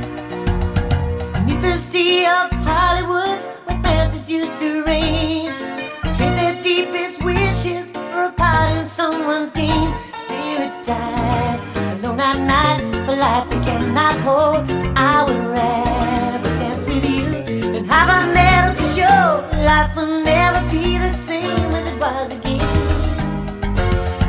Beneath 1.32 1.62
the 1.62 1.72
sea 1.72 2.24
of 2.24 2.50
Hollywood, 2.64 3.40
where 3.66 3.82
fancies 3.82 4.30
used 4.30 4.58
to 4.58 4.84
reign, 4.84 5.52
trade 6.16 6.36
their 6.38 6.62
deepest 6.62 7.22
wishes 7.22 7.86
for 7.92 8.24
a 8.24 8.32
part 8.32 8.70
in 8.76 8.88
someone's 8.88 9.50
game. 9.52 9.92
Spirits 10.16 10.80
died 10.86 11.60
alone 11.98 12.20
at 12.20 12.38
night, 12.38 12.80
for 13.04 13.16
life 13.16 13.48
they 13.50 13.60
cannot 13.60 14.16
hold. 14.20 14.70
I 14.96 15.24
would 15.24 15.44
rather 15.58 16.48
dance 16.60 16.84
with 16.86 17.04
you 17.04 17.30
than 17.72 17.84
have 17.84 18.08
a 18.08 18.32
medal 18.32 18.74
to 18.74 18.82
show. 18.82 19.44
Life 19.64 19.94
will 19.94 20.22
never 20.22 20.60
be 20.70 20.96
the 20.96 21.12
same 21.28 21.70
as 21.78 21.86
it 21.86 21.98
was 22.00 22.32
again. 22.32 22.58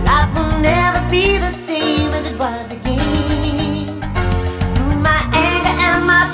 Life 0.03 0.33
will 0.35 0.59
never 0.59 1.09
be 1.09 1.37
the 1.37 1.51
same. 1.51 1.58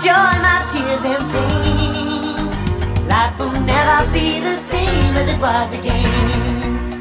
joy, 0.03 0.33
my 0.45 0.57
tears 0.71 1.03
and 1.05 1.25
pain. 1.31 3.07
Life 3.07 3.37
will 3.39 3.59
never 3.61 4.11
be 4.11 4.39
the 4.39 4.57
same 4.57 5.15
as 5.15 5.27
it 5.33 5.39
was 5.39 5.71
again. 5.79 6.99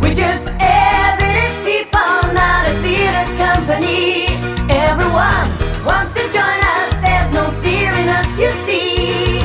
We're 0.00 0.14
just 0.14 0.46
everyday 0.58 1.52
people, 1.64 2.32
not 2.34 2.68
a 2.68 2.74
theater 2.82 3.26
company. 3.36 4.26
Everyone 4.70 5.48
wants 5.84 6.12
to 6.14 6.22
join 6.30 6.60
us, 6.76 6.90
there's 7.04 7.30
no 7.32 7.50
fear 7.62 7.92
in 7.92 8.08
us, 8.08 8.28
you 8.38 8.50
see. 8.66 9.40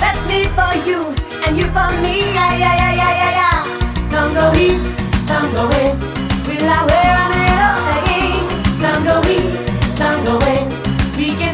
That's 0.00 0.22
me 0.28 0.44
for 0.58 0.72
you, 0.88 1.00
and 1.46 1.56
you 1.56 1.66
for 1.76 1.90
me, 2.02 2.20
yeah, 2.34 2.54
yeah, 2.56 2.74
yeah, 2.82 2.94
yeah, 3.00 3.12
yeah, 3.20 3.32
yeah. 3.40 4.04
Some 4.10 4.34
go 4.34 4.52
east, 4.54 4.84
some 5.26 5.52
go 5.52 5.68
west, 5.68 6.02
Will 6.46 6.68
I 6.68 6.80
wear 6.90 7.12
a 7.22 7.26
medal? 7.32 7.76
again. 7.96 8.64
Some 8.82 9.04
go 9.04 9.20
east, 9.28 9.56
some 9.98 10.24
go 10.24 10.38
west, 10.38 10.70
we 11.16 11.34
can 11.36 11.53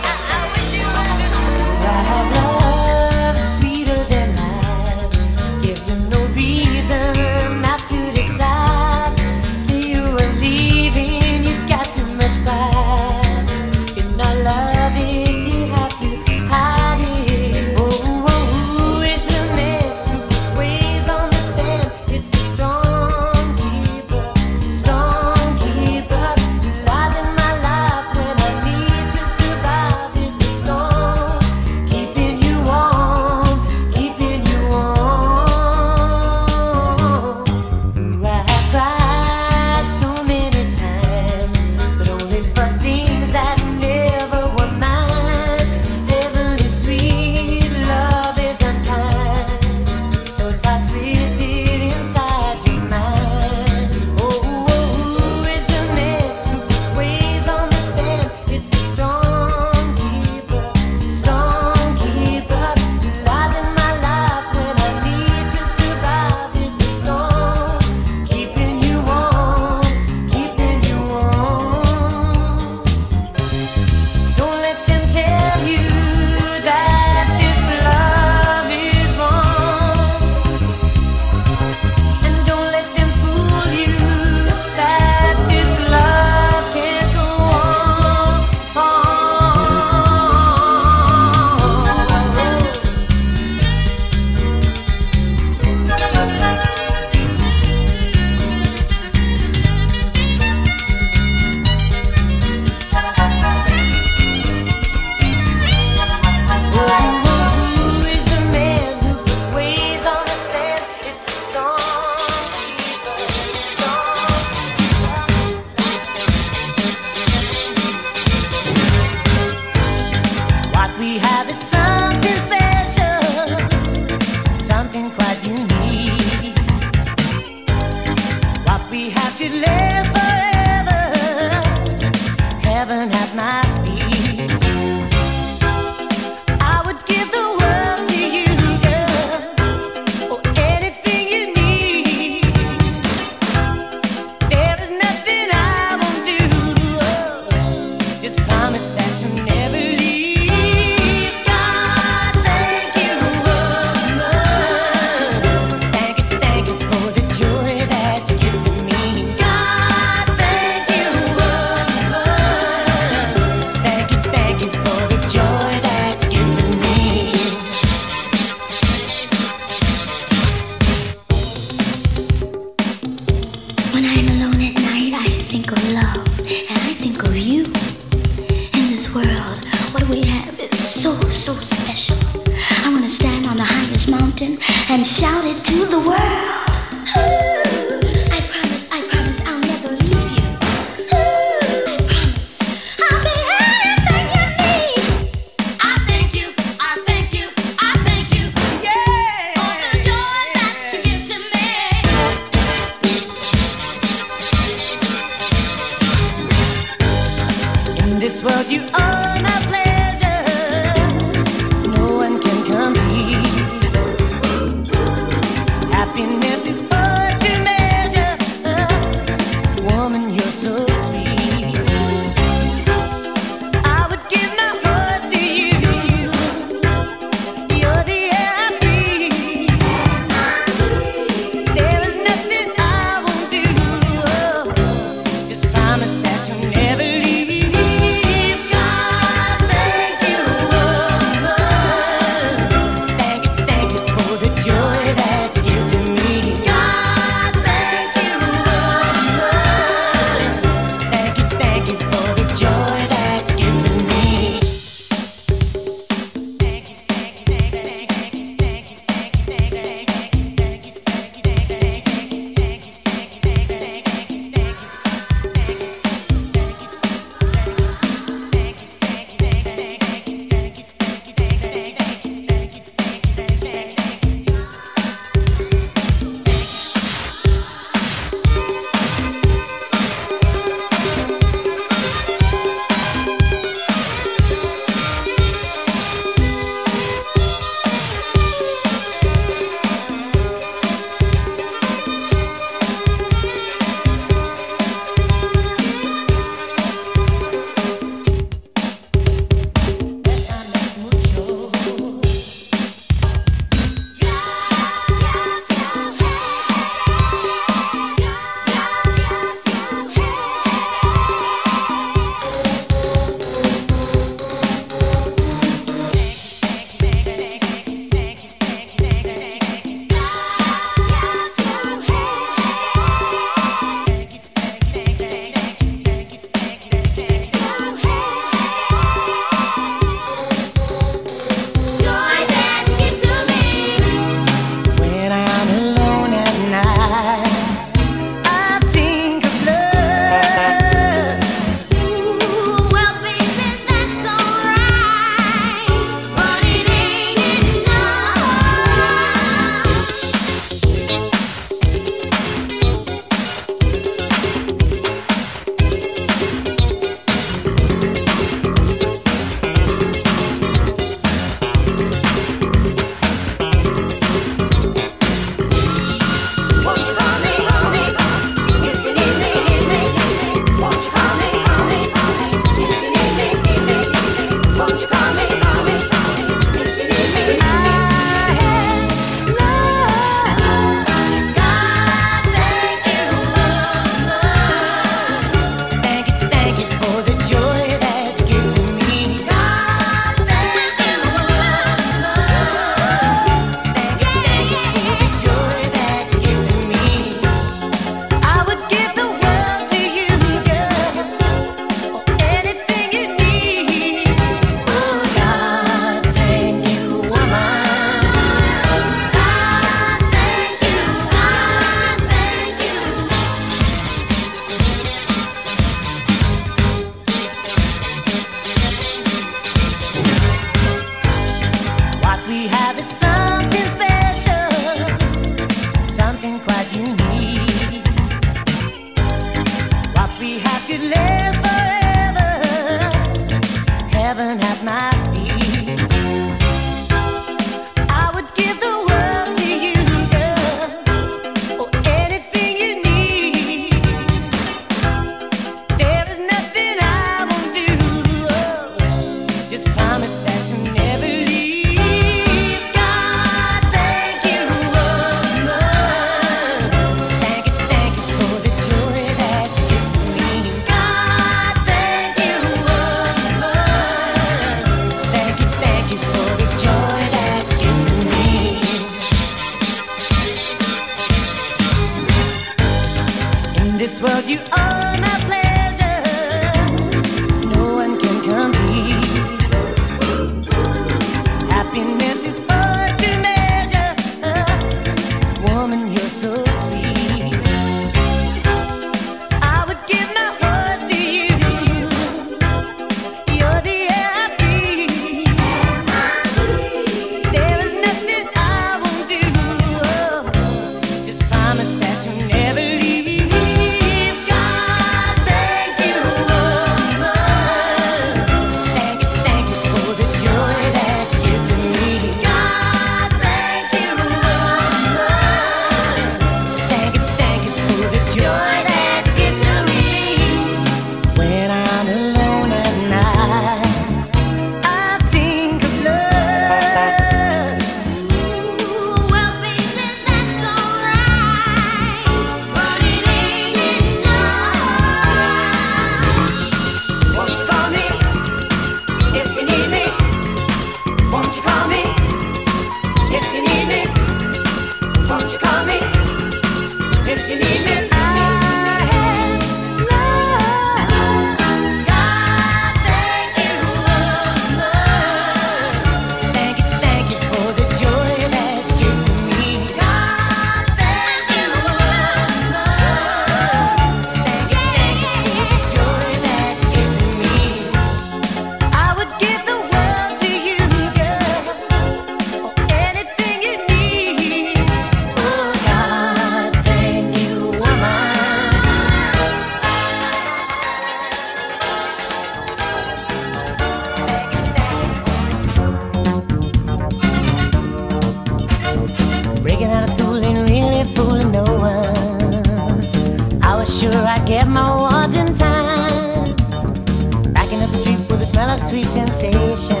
of 598.76 598.82
sweet 598.82 599.06
sensation. 599.06 600.00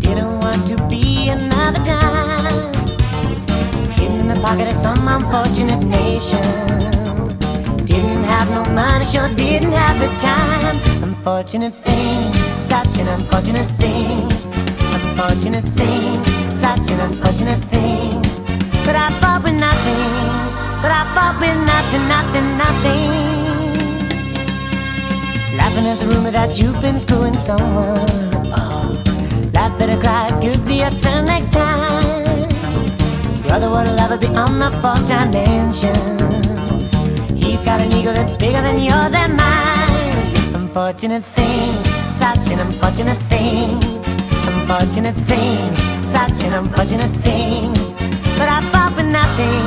Didn't 0.00 0.34
want 0.40 0.66
to 0.66 0.76
be 0.88 1.28
another 1.28 1.82
dime. 1.84 2.72
Hidden 3.96 4.20
in 4.20 4.28
the 4.28 4.40
pocket 4.42 4.66
of 4.68 4.74
some 4.74 5.06
unfortunate 5.06 5.82
nation. 5.84 6.42
Didn't 7.86 8.24
have 8.24 8.48
no 8.50 8.62
money, 8.72 9.04
sure 9.04 9.28
didn't 9.34 9.72
have 9.72 9.96
the 10.04 10.10
time. 10.18 10.76
Unfortunate 11.02 11.74
thing, 11.86 12.32
such 12.56 12.98
an 13.00 13.08
unfortunate 13.08 13.70
thing. 13.82 14.22
Unfortunate 14.98 15.68
thing, 15.80 16.24
such 16.64 16.86
an 16.90 17.00
unfortunate 17.06 17.62
thing. 17.72 18.22
But 18.84 18.96
I 19.04 19.08
fought 19.20 19.42
with 19.44 19.58
nothing. 19.68 20.10
But 20.82 20.92
I 21.00 21.02
fought 21.14 21.36
with 21.40 21.58
nothing, 21.72 22.04
nothing, 22.14 22.48
nothing. 22.58 23.39
Laughing 25.70 25.86
at 25.86 26.00
the 26.00 26.06
rumor 26.06 26.32
that 26.32 26.58
you've 26.58 26.80
been 26.82 26.98
screwing 26.98 27.38
someone. 27.38 28.00
Oh, 28.50 28.90
laugh 29.54 29.78
that 29.78 29.88
I 29.88 29.94
cried 30.02 30.42
could 30.42 30.66
be 30.66 30.82
a 30.82 30.90
turn 30.90 31.26
next 31.26 31.52
time. 31.52 32.48
Brother 33.42 33.70
would 33.70 33.86
lover 33.86 34.18
be 34.18 34.26
on 34.26 34.58
the 34.58 34.72
fourth 34.82 35.06
dimension. 35.06 35.94
He's 37.36 37.62
got 37.62 37.80
an 37.80 37.92
ego 37.92 38.12
that's 38.12 38.36
bigger 38.36 38.60
than 38.62 38.82
yours 38.82 39.14
and 39.14 39.36
mine. 39.36 40.34
Unfortunate 40.60 41.22
thing, 41.38 41.70
such 42.18 42.50
an 42.50 42.58
unfortunate 42.66 43.22
thing. 43.30 43.78
Unfortunate 44.50 45.14
thing, 45.30 45.76
such 46.02 46.42
an 46.42 46.54
unfortunate 46.54 47.14
thing. 47.22 47.72
But 48.38 48.48
I 48.50 48.60
fought 48.72 48.94
for 48.96 49.04
nothing. 49.04 49.62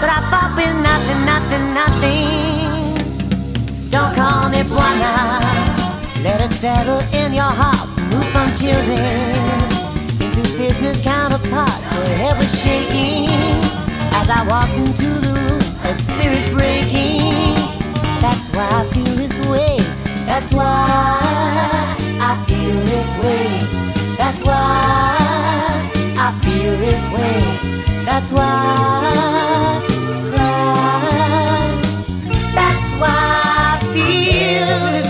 But 0.00 0.08
I 0.08 0.20
fought 0.32 0.56
for 0.56 0.72
nothing, 0.88 1.20
nothing, 1.28 1.74
nothing. 1.76 2.96
Don't 3.90 4.14
call 4.14 4.35
marijuana. 4.56 6.22
Let 6.22 6.40
it 6.40 6.52
settle 6.52 7.00
in 7.14 7.34
your 7.34 7.44
heart. 7.44 7.88
Move 8.12 8.26
from 8.32 8.52
children 8.54 9.00
into 10.20 10.42
business 10.56 11.02
counterparts. 11.02 11.92
Your 11.92 12.06
head 12.16 12.38
was 12.38 12.50
shaking 12.62 13.28
as 14.12 14.28
I 14.30 14.46
walked 14.48 14.76
into 14.76 15.08
the 15.20 15.32
room. 15.34 15.60
A 15.84 15.94
spirit 15.94 16.52
breaking. 16.52 17.54
That's 18.20 18.48
why 18.52 18.68
I 18.70 18.84
feel 18.92 19.04
this 19.04 19.38
way. 19.48 19.76
That's 20.26 20.52
why 20.52 21.96
I 22.20 22.44
feel 22.46 22.80
this 22.92 23.14
way. 23.22 24.16
That's 24.16 24.42
why 24.42 25.16
I 26.18 26.32
feel 26.42 26.76
this 26.78 27.04
way. 27.12 28.04
That's 28.04 28.32
why 28.32 29.82
cry. 30.32 31.80
That's 32.54 33.00
why 33.00 33.45
feel 34.04 35.05